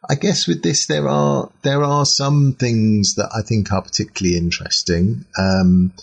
I 0.07 0.15
guess 0.15 0.47
with 0.47 0.63
this, 0.63 0.87
there 0.87 1.07
are, 1.07 1.49
there 1.61 1.83
are 1.83 2.05
some 2.05 2.53
things 2.53 3.15
that 3.15 3.29
I 3.35 3.41
think 3.41 3.71
are 3.71 3.81
particularly 3.81 4.37
interesting. 4.37 5.25
Um, 5.37 5.93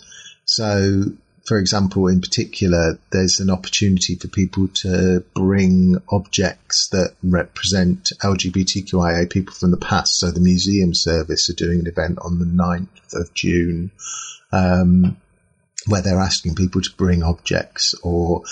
so 0.45 1.03
for 1.49 1.57
example, 1.57 2.07
in 2.07 2.21
particular, 2.21 2.99
there's 3.11 3.39
an 3.39 3.49
opportunity 3.49 4.13
for 4.13 4.27
people 4.27 4.67
to 4.67 5.25
bring 5.33 5.97
objects 6.09 6.89
that 6.89 7.15
represent 7.23 8.11
LGBTQIA 8.21 9.27
people 9.31 9.55
from 9.55 9.71
the 9.71 9.77
past. 9.77 10.19
So 10.19 10.29
the 10.29 10.41
museum 10.41 10.93
service 10.93 11.49
are 11.49 11.55
doing 11.55 11.79
an 11.79 11.87
event 11.87 12.19
on 12.21 12.37
the 12.37 12.45
9th 12.45 13.15
of 13.19 13.33
June, 13.33 13.89
um, 14.51 15.17
where 15.87 16.03
they're 16.03 16.19
asking 16.19 16.53
people 16.53 16.81
to 16.81 16.91
bring 16.95 17.23
objects 17.23 17.95
or 18.03 18.43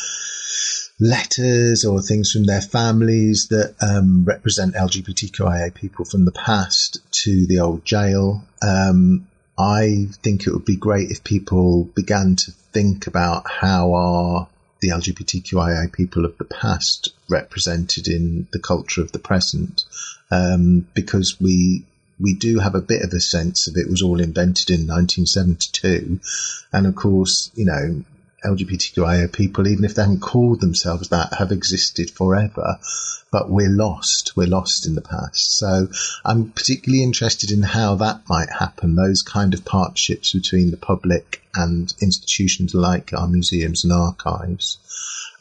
letters 0.99 1.85
or 1.85 2.01
things 2.01 2.31
from 2.31 2.45
their 2.45 2.61
families 2.61 3.49
that 3.49 3.75
um, 3.79 4.25
represent 4.25 4.73
LGBTQIA 4.73 5.71
people 5.75 6.03
from 6.03 6.25
the 6.25 6.31
past 6.31 6.97
to 7.11 7.45
the 7.45 7.59
old 7.59 7.85
jail. 7.85 8.43
Um, 8.67 9.27
I 9.55 10.07
think 10.23 10.47
it 10.47 10.51
would 10.51 10.65
be 10.65 10.77
great 10.77 11.11
if 11.11 11.23
people 11.23 11.83
began 11.83 12.35
to 12.37 12.51
think 12.77 13.07
about 13.07 13.49
how 13.49 13.91
are 13.93 14.47
the 14.81 14.89
LGBTQIA 14.89 15.91
people 15.91 16.25
of 16.25 16.37
the 16.37 16.45
past 16.45 17.09
represented 17.27 18.07
in 18.07 18.47
the 18.51 18.59
culture 18.59 19.01
of 19.01 19.11
the 19.11 19.17
present, 19.17 19.83
um, 20.29 20.87
because 20.93 21.41
we 21.41 21.83
we 22.19 22.35
do 22.35 22.59
have 22.59 22.75
a 22.75 22.81
bit 22.81 23.01
of 23.01 23.11
a 23.13 23.19
sense 23.19 23.67
of 23.67 23.77
it 23.77 23.89
was 23.89 24.03
all 24.03 24.19
invented 24.19 24.69
in 24.69 24.85
1972, 24.85 26.19
and 26.71 26.85
of 26.85 26.93
course, 26.93 27.49
you 27.55 27.65
know, 27.65 28.03
LGBTQIA 28.45 29.31
people, 29.33 29.67
even 29.67 29.83
if 29.83 29.95
they 29.95 30.03
haven't 30.03 30.21
called 30.21 30.61
themselves 30.61 31.09
that, 31.09 31.33
have 31.33 31.51
existed 31.51 32.11
forever. 32.11 32.79
But 33.31 33.49
we're 33.49 33.69
lost. 33.69 34.37
We're 34.37 34.47
lost 34.47 34.85
in 34.85 34.95
the 34.95 35.01
past. 35.01 35.57
So 35.57 35.87
I'm 36.23 36.51
particularly 36.51 37.03
interested 37.03 37.51
in 37.51 37.61
how 37.61 37.95
that 37.95 38.21
might 38.29 38.49
happen. 38.49 38.95
Those 38.95 39.21
kind 39.21 39.53
of 39.53 39.65
partnerships 39.65 40.33
between 40.33 40.71
the 40.71 40.77
public 40.77 41.41
and 41.53 41.93
institutions 42.01 42.73
like 42.73 43.13
our 43.13 43.27
museums 43.27 43.83
and 43.83 43.91
archives. 43.91 44.77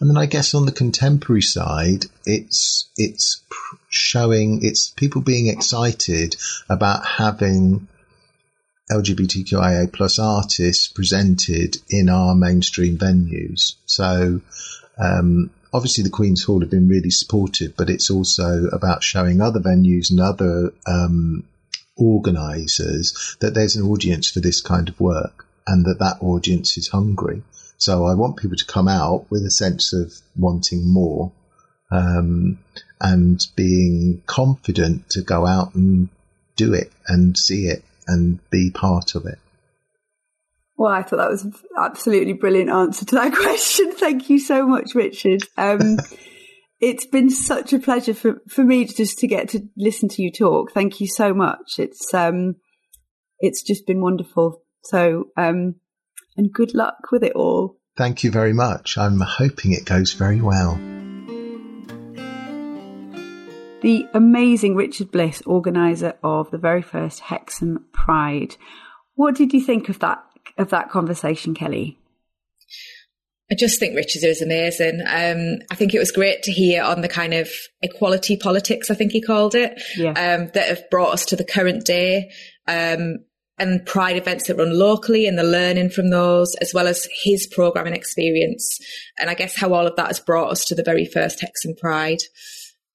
And 0.00 0.10
then 0.10 0.16
I 0.16 0.26
guess 0.26 0.54
on 0.54 0.66
the 0.66 0.72
contemporary 0.72 1.42
side, 1.42 2.06
it's, 2.24 2.88
it's 2.96 3.42
showing, 3.88 4.64
it's 4.64 4.90
people 4.90 5.22
being 5.22 5.46
excited 5.46 6.36
about 6.68 7.06
having 7.06 7.88
LGBTQIA 8.90 9.92
plus 9.92 10.18
artists 10.18 10.88
presented 10.88 11.78
in 11.90 12.08
our 12.08 12.34
mainstream 12.34 12.96
venues. 12.96 13.74
So, 13.86 14.40
um, 14.98 15.50
obviously 15.72 16.04
the 16.04 16.10
Queen's 16.10 16.44
Hall 16.44 16.60
have 16.60 16.70
been 16.70 16.88
really 16.88 17.10
supportive, 17.10 17.76
but 17.76 17.90
it's 17.90 18.10
also 18.10 18.66
about 18.72 19.02
showing 19.02 19.40
other 19.40 19.60
venues 19.60 20.10
and 20.10 20.20
other, 20.20 20.72
um, 20.86 21.44
organisers 21.96 23.36
that 23.40 23.54
there's 23.54 23.76
an 23.76 23.82
audience 23.82 24.30
for 24.30 24.40
this 24.40 24.60
kind 24.60 24.88
of 24.88 25.00
work 25.00 25.46
and 25.66 25.84
that 25.86 25.98
that 25.98 26.18
audience 26.20 26.76
is 26.76 26.88
hungry. 26.88 27.42
So 27.78 28.04
I 28.04 28.14
want 28.14 28.36
people 28.36 28.56
to 28.56 28.64
come 28.66 28.88
out 28.88 29.30
with 29.30 29.44
a 29.44 29.50
sense 29.50 29.92
of 29.92 30.12
wanting 30.36 30.86
more, 30.86 31.32
um, 31.90 32.58
and 33.00 33.44
being 33.56 34.22
confident 34.26 35.10
to 35.10 35.22
go 35.22 35.46
out 35.46 35.74
and 35.74 36.08
do 36.56 36.72
it 36.72 36.90
and 37.06 37.36
see 37.36 37.66
it 37.66 37.84
and 38.06 38.38
be 38.50 38.70
part 38.70 39.14
of 39.14 39.26
it? 39.26 39.38
Well, 40.76 40.92
I 40.92 41.02
thought 41.02 41.16
that 41.16 41.30
was 41.30 41.44
an 41.44 41.54
absolutely 41.78 42.34
brilliant 42.34 42.70
answer 42.70 43.04
to 43.06 43.14
that 43.14 43.34
question. 43.34 43.92
Thank 43.92 44.28
you 44.28 44.38
so 44.38 44.66
much, 44.66 44.94
Richard. 44.94 45.42
Um, 45.56 45.98
it's 46.80 47.06
been 47.06 47.30
such 47.30 47.72
a 47.72 47.78
pleasure 47.78 48.14
for, 48.14 48.42
for 48.48 48.62
me 48.62 48.84
to 48.84 48.94
just 48.94 49.18
to 49.18 49.26
get 49.26 49.48
to 49.50 49.66
listen 49.76 50.08
to 50.10 50.22
you 50.22 50.30
talk. 50.30 50.72
Thank 50.72 51.00
you 51.00 51.06
so 51.06 51.32
much. 51.32 51.78
It's 51.78 52.12
um, 52.12 52.56
it's 53.38 53.62
just 53.62 53.86
been 53.86 54.00
wonderful. 54.00 54.62
So, 54.84 55.26
um, 55.36 55.76
and 56.36 56.52
good 56.52 56.74
luck 56.74 57.10
with 57.10 57.24
it 57.24 57.32
all. 57.34 57.78
Thank 57.96 58.22
you 58.22 58.30
very 58.30 58.52
much. 58.52 58.98
I'm 58.98 59.20
hoping 59.20 59.72
it 59.72 59.86
goes 59.86 60.12
very 60.12 60.42
well 60.42 60.78
the 63.82 64.06
amazing 64.14 64.74
Richard 64.74 65.10
Bliss, 65.10 65.42
organizer 65.46 66.14
of 66.22 66.50
the 66.50 66.58
very 66.58 66.82
first 66.82 67.20
Hexham 67.20 67.84
Pride. 67.92 68.56
What 69.14 69.34
did 69.34 69.52
you 69.52 69.60
think 69.60 69.88
of 69.88 69.98
that 70.00 70.22
of 70.58 70.70
that 70.70 70.90
conversation, 70.90 71.54
Kelly? 71.54 71.98
I 73.50 73.54
just 73.54 73.78
think 73.78 73.94
Richard 73.94 74.24
is 74.24 74.42
amazing. 74.42 75.00
Um, 75.02 75.60
I 75.70 75.76
think 75.76 75.94
it 75.94 76.00
was 76.00 76.10
great 76.10 76.42
to 76.44 76.52
hear 76.52 76.82
on 76.82 77.00
the 77.00 77.08
kind 77.08 77.32
of 77.32 77.48
equality 77.80 78.36
politics, 78.36 78.90
I 78.90 78.94
think 78.94 79.12
he 79.12 79.22
called 79.22 79.54
it, 79.54 79.80
yeah. 79.96 80.10
um, 80.10 80.50
that 80.54 80.68
have 80.68 80.90
brought 80.90 81.12
us 81.12 81.26
to 81.26 81.36
the 81.36 81.44
current 81.44 81.84
day. 81.84 82.30
Um, 82.66 83.18
and 83.58 83.86
pride 83.86 84.16
events 84.16 84.48
that 84.48 84.56
run 84.56 84.78
locally 84.78 85.26
and 85.26 85.38
the 85.38 85.42
learning 85.42 85.88
from 85.88 86.10
those, 86.10 86.54
as 86.56 86.74
well 86.74 86.86
as 86.86 87.08
his 87.22 87.46
programming 87.46 87.94
experience. 87.94 88.78
And 89.18 89.30
I 89.30 89.34
guess 89.34 89.56
how 89.56 89.72
all 89.72 89.86
of 89.86 89.96
that 89.96 90.08
has 90.08 90.20
brought 90.20 90.50
us 90.50 90.66
to 90.66 90.74
the 90.74 90.82
very 90.82 91.06
first 91.06 91.40
Hexham 91.40 91.74
Pride. 91.74 92.18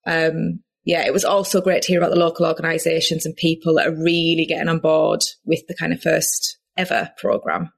Um, 0.05 0.61
yeah, 0.83 1.05
it 1.05 1.13
was 1.13 1.25
also 1.25 1.61
great 1.61 1.83
to 1.83 1.87
hear 1.89 1.99
about 1.99 2.11
the 2.11 2.19
local 2.19 2.45
organisations 2.45 3.25
and 3.25 3.35
people 3.35 3.75
that 3.75 3.87
are 3.87 4.03
really 4.03 4.45
getting 4.45 4.69
on 4.69 4.79
board 4.79 5.21
with 5.45 5.65
the 5.67 5.75
kind 5.75 5.93
of 5.93 6.01
first 6.01 6.57
ever 6.77 7.11
programme. 7.17 7.71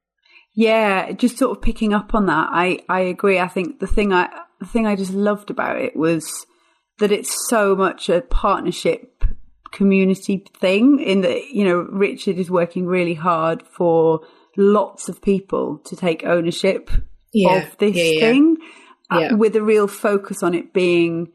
Yeah, 0.56 1.12
just 1.12 1.38
sort 1.38 1.58
of 1.58 1.64
picking 1.64 1.94
up 1.94 2.14
on 2.14 2.28
that. 2.28 2.50
I, 2.52 2.80
I 2.88 3.02
agree. 3.02 3.40
I 3.40 3.48
think 3.48 3.80
the 3.80 3.88
thing 3.88 4.14
I 4.14 4.30
the 4.60 4.68
thing 4.68 4.88
I 4.88 4.96
just 4.96 5.12
loved 5.12 5.50
about 5.50 5.82
it 5.82 5.96
was 5.96 6.46
that 7.00 7.12
it's 7.12 7.50
so 7.50 7.76
much 7.76 8.08
a 8.08 8.22
partnership 8.22 9.26
community 9.74 10.46
thing 10.60 11.00
in 11.00 11.22
that, 11.22 11.50
you 11.50 11.66
know, 11.66 11.88
Richard 11.92 12.38
is 12.38 12.50
working 12.50 12.86
really 12.86 13.16
hard 13.16 13.64
for 13.64 14.22
lots 14.56 15.10
of 15.10 15.22
people 15.22 15.80
to 15.86 15.96
take 15.96 16.24
ownership 16.24 16.92
yeah. 17.34 17.64
of 17.64 17.78
this 17.80 17.96
yeah, 17.96 18.04
yeah. 18.04 18.20
thing 18.20 18.58
uh, 19.10 19.30
with 19.32 19.56
a 19.56 19.62
real 19.62 19.88
focus 19.88 20.44
on 20.44 20.54
it 20.54 20.72
being 20.72 21.28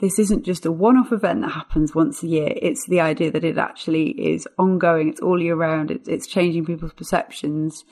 this 0.00 0.18
isn't 0.18 0.44
just 0.44 0.64
a 0.64 0.72
one 0.72 0.96
off 0.96 1.12
event 1.12 1.40
that 1.40 1.50
happens 1.50 1.94
once 1.94 2.22
a 2.22 2.28
year. 2.28 2.52
It's 2.54 2.86
the 2.86 3.00
idea 3.00 3.30
that 3.32 3.44
it 3.44 3.58
actually 3.58 4.10
is 4.10 4.46
ongoing, 4.58 5.08
it's 5.08 5.20
all 5.20 5.40
year 5.40 5.56
round, 5.56 5.90
it's, 5.90 6.08
it's 6.08 6.26
changing 6.26 6.66
people's 6.66 6.92
perceptions. 6.92 7.84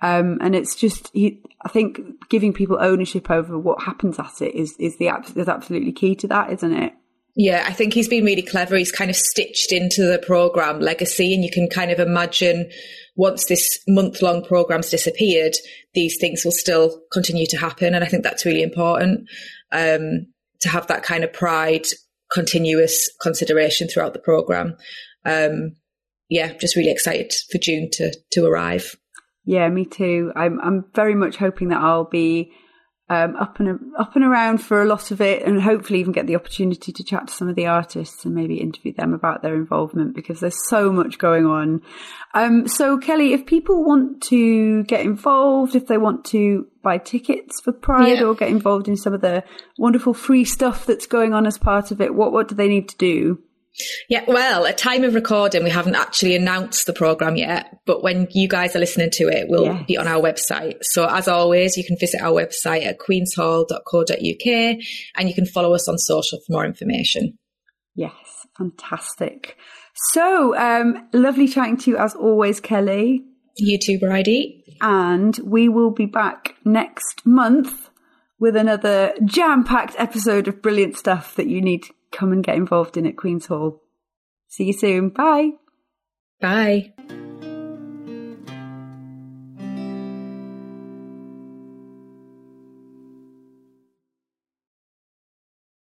Um, 0.00 0.38
and 0.40 0.56
it's 0.56 0.74
just, 0.74 1.12
I 1.14 1.68
think 1.68 2.00
giving 2.28 2.52
people 2.52 2.78
ownership 2.80 3.30
over 3.30 3.56
what 3.56 3.82
happens 3.82 4.18
at 4.18 4.42
it 4.42 4.54
is, 4.56 4.74
is 4.80 4.98
the, 4.98 5.10
is 5.36 5.48
absolutely 5.48 5.92
key 5.92 6.16
to 6.16 6.26
that, 6.28 6.50
isn't 6.50 6.72
it? 6.72 6.92
Yeah, 7.34 7.64
I 7.66 7.72
think 7.72 7.94
he's 7.94 8.08
been 8.08 8.24
really 8.24 8.42
clever. 8.42 8.76
He's 8.76 8.92
kind 8.92 9.08
of 9.08 9.16
stitched 9.16 9.72
into 9.72 10.02
the 10.02 10.18
program 10.18 10.80
legacy, 10.80 11.32
and 11.32 11.42
you 11.42 11.50
can 11.50 11.66
kind 11.68 11.90
of 11.90 11.98
imagine 11.98 12.70
once 13.16 13.46
this 13.46 13.78
month 13.88 14.20
long 14.20 14.44
program's 14.44 14.90
disappeared, 14.90 15.54
these 15.94 16.18
things 16.20 16.44
will 16.44 16.52
still 16.52 17.00
continue 17.10 17.46
to 17.46 17.56
happen. 17.56 17.94
And 17.94 18.04
I 18.04 18.08
think 18.08 18.22
that's 18.22 18.44
really 18.44 18.62
important. 18.62 19.28
Um, 19.70 20.26
to 20.62 20.68
have 20.68 20.86
that 20.88 21.02
kind 21.02 21.24
of 21.24 21.32
pride, 21.32 21.86
continuous 22.32 23.08
consideration 23.20 23.88
throughout 23.88 24.12
the 24.12 24.18
program. 24.18 24.76
Um, 25.24 25.76
yeah, 26.28 26.52
just 26.54 26.76
really 26.76 26.90
excited 26.90 27.32
for 27.50 27.58
June 27.58 27.88
to 27.92 28.16
to 28.32 28.46
arrive. 28.46 28.96
Yeah, 29.44 29.68
me 29.68 29.84
too. 29.84 30.32
I'm 30.34 30.60
I'm 30.60 30.84
very 30.94 31.14
much 31.14 31.36
hoping 31.36 31.68
that 31.68 31.82
I'll 31.82 32.08
be 32.08 32.52
um, 33.12 33.36
up 33.36 33.60
and 33.60 33.78
up 33.98 34.16
and 34.16 34.24
around 34.24 34.58
for 34.58 34.80
a 34.80 34.86
lot 34.86 35.10
of 35.10 35.20
it, 35.20 35.42
and 35.42 35.60
hopefully 35.60 36.00
even 36.00 36.12
get 36.12 36.26
the 36.26 36.34
opportunity 36.34 36.92
to 36.92 37.04
chat 37.04 37.28
to 37.28 37.34
some 37.34 37.46
of 37.46 37.56
the 37.56 37.66
artists 37.66 38.24
and 38.24 38.34
maybe 38.34 38.56
interview 38.56 38.94
them 38.94 39.12
about 39.12 39.42
their 39.42 39.54
involvement 39.54 40.14
because 40.14 40.40
there's 40.40 40.66
so 40.68 40.90
much 40.90 41.18
going 41.18 41.44
on. 41.44 41.82
Um, 42.32 42.66
so 42.66 42.96
Kelly, 42.96 43.34
if 43.34 43.44
people 43.44 43.84
want 43.84 44.22
to 44.24 44.84
get 44.84 45.02
involved, 45.02 45.74
if 45.74 45.88
they 45.88 45.98
want 45.98 46.24
to 46.26 46.66
buy 46.82 46.96
tickets 46.96 47.60
for 47.60 47.72
Pride 47.72 48.18
yeah. 48.18 48.24
or 48.24 48.34
get 48.34 48.48
involved 48.48 48.88
in 48.88 48.96
some 48.96 49.12
of 49.12 49.20
the 49.20 49.44
wonderful 49.76 50.14
free 50.14 50.46
stuff 50.46 50.86
that's 50.86 51.06
going 51.06 51.34
on 51.34 51.46
as 51.46 51.58
part 51.58 51.90
of 51.90 52.00
it, 52.00 52.14
what 52.14 52.32
what 52.32 52.48
do 52.48 52.54
they 52.54 52.68
need 52.68 52.88
to 52.88 52.96
do? 52.96 53.42
Yeah, 54.08 54.24
well, 54.28 54.66
at 54.66 54.76
time 54.76 55.02
of 55.04 55.14
recording, 55.14 55.64
we 55.64 55.70
haven't 55.70 55.94
actually 55.94 56.36
announced 56.36 56.86
the 56.86 56.92
program 56.92 57.36
yet, 57.36 57.78
but 57.86 58.02
when 58.02 58.28
you 58.30 58.46
guys 58.46 58.76
are 58.76 58.78
listening 58.78 59.10
to 59.14 59.28
it, 59.28 59.48
we'll 59.48 59.64
yes. 59.64 59.86
be 59.86 59.96
on 59.96 60.06
our 60.06 60.20
website. 60.20 60.78
So 60.82 61.06
as 61.08 61.26
always, 61.26 61.76
you 61.76 61.84
can 61.84 61.96
visit 61.98 62.20
our 62.20 62.32
website 62.32 62.84
at 62.84 62.98
queenshall.co.uk 62.98 64.82
and 65.16 65.28
you 65.28 65.34
can 65.34 65.46
follow 65.46 65.74
us 65.74 65.88
on 65.88 65.98
social 65.98 66.38
for 66.38 66.52
more 66.52 66.66
information. 66.66 67.38
Yes, 67.94 68.12
fantastic. 68.56 69.56
So, 69.94 70.56
um, 70.56 71.08
lovely 71.12 71.48
chatting 71.48 71.76
to 71.78 71.90
you 71.90 71.96
as 71.96 72.14
always, 72.14 72.60
Kelly. 72.60 73.24
You 73.56 73.78
too, 73.78 73.98
Bridie. 73.98 74.76
And 74.80 75.38
we 75.38 75.68
will 75.68 75.90
be 75.90 76.06
back 76.06 76.56
next 76.64 77.24
month 77.24 77.90
with 78.38 78.56
another 78.56 79.14
jam 79.24 79.64
packed 79.64 79.94
episode 79.98 80.48
of 80.48 80.60
brilliant 80.60 80.96
stuff 80.96 81.36
that 81.36 81.46
you 81.46 81.60
need 81.60 81.84
to 81.84 81.92
come 82.12 82.32
and 82.32 82.44
get 82.44 82.56
involved 82.56 82.96
in 82.96 83.06
at 83.06 83.16
Queen's 83.16 83.46
Hall. 83.46 83.82
See 84.48 84.64
you 84.64 84.72
soon. 84.72 85.08
Bye. 85.08 85.52
Bye. 86.40 86.92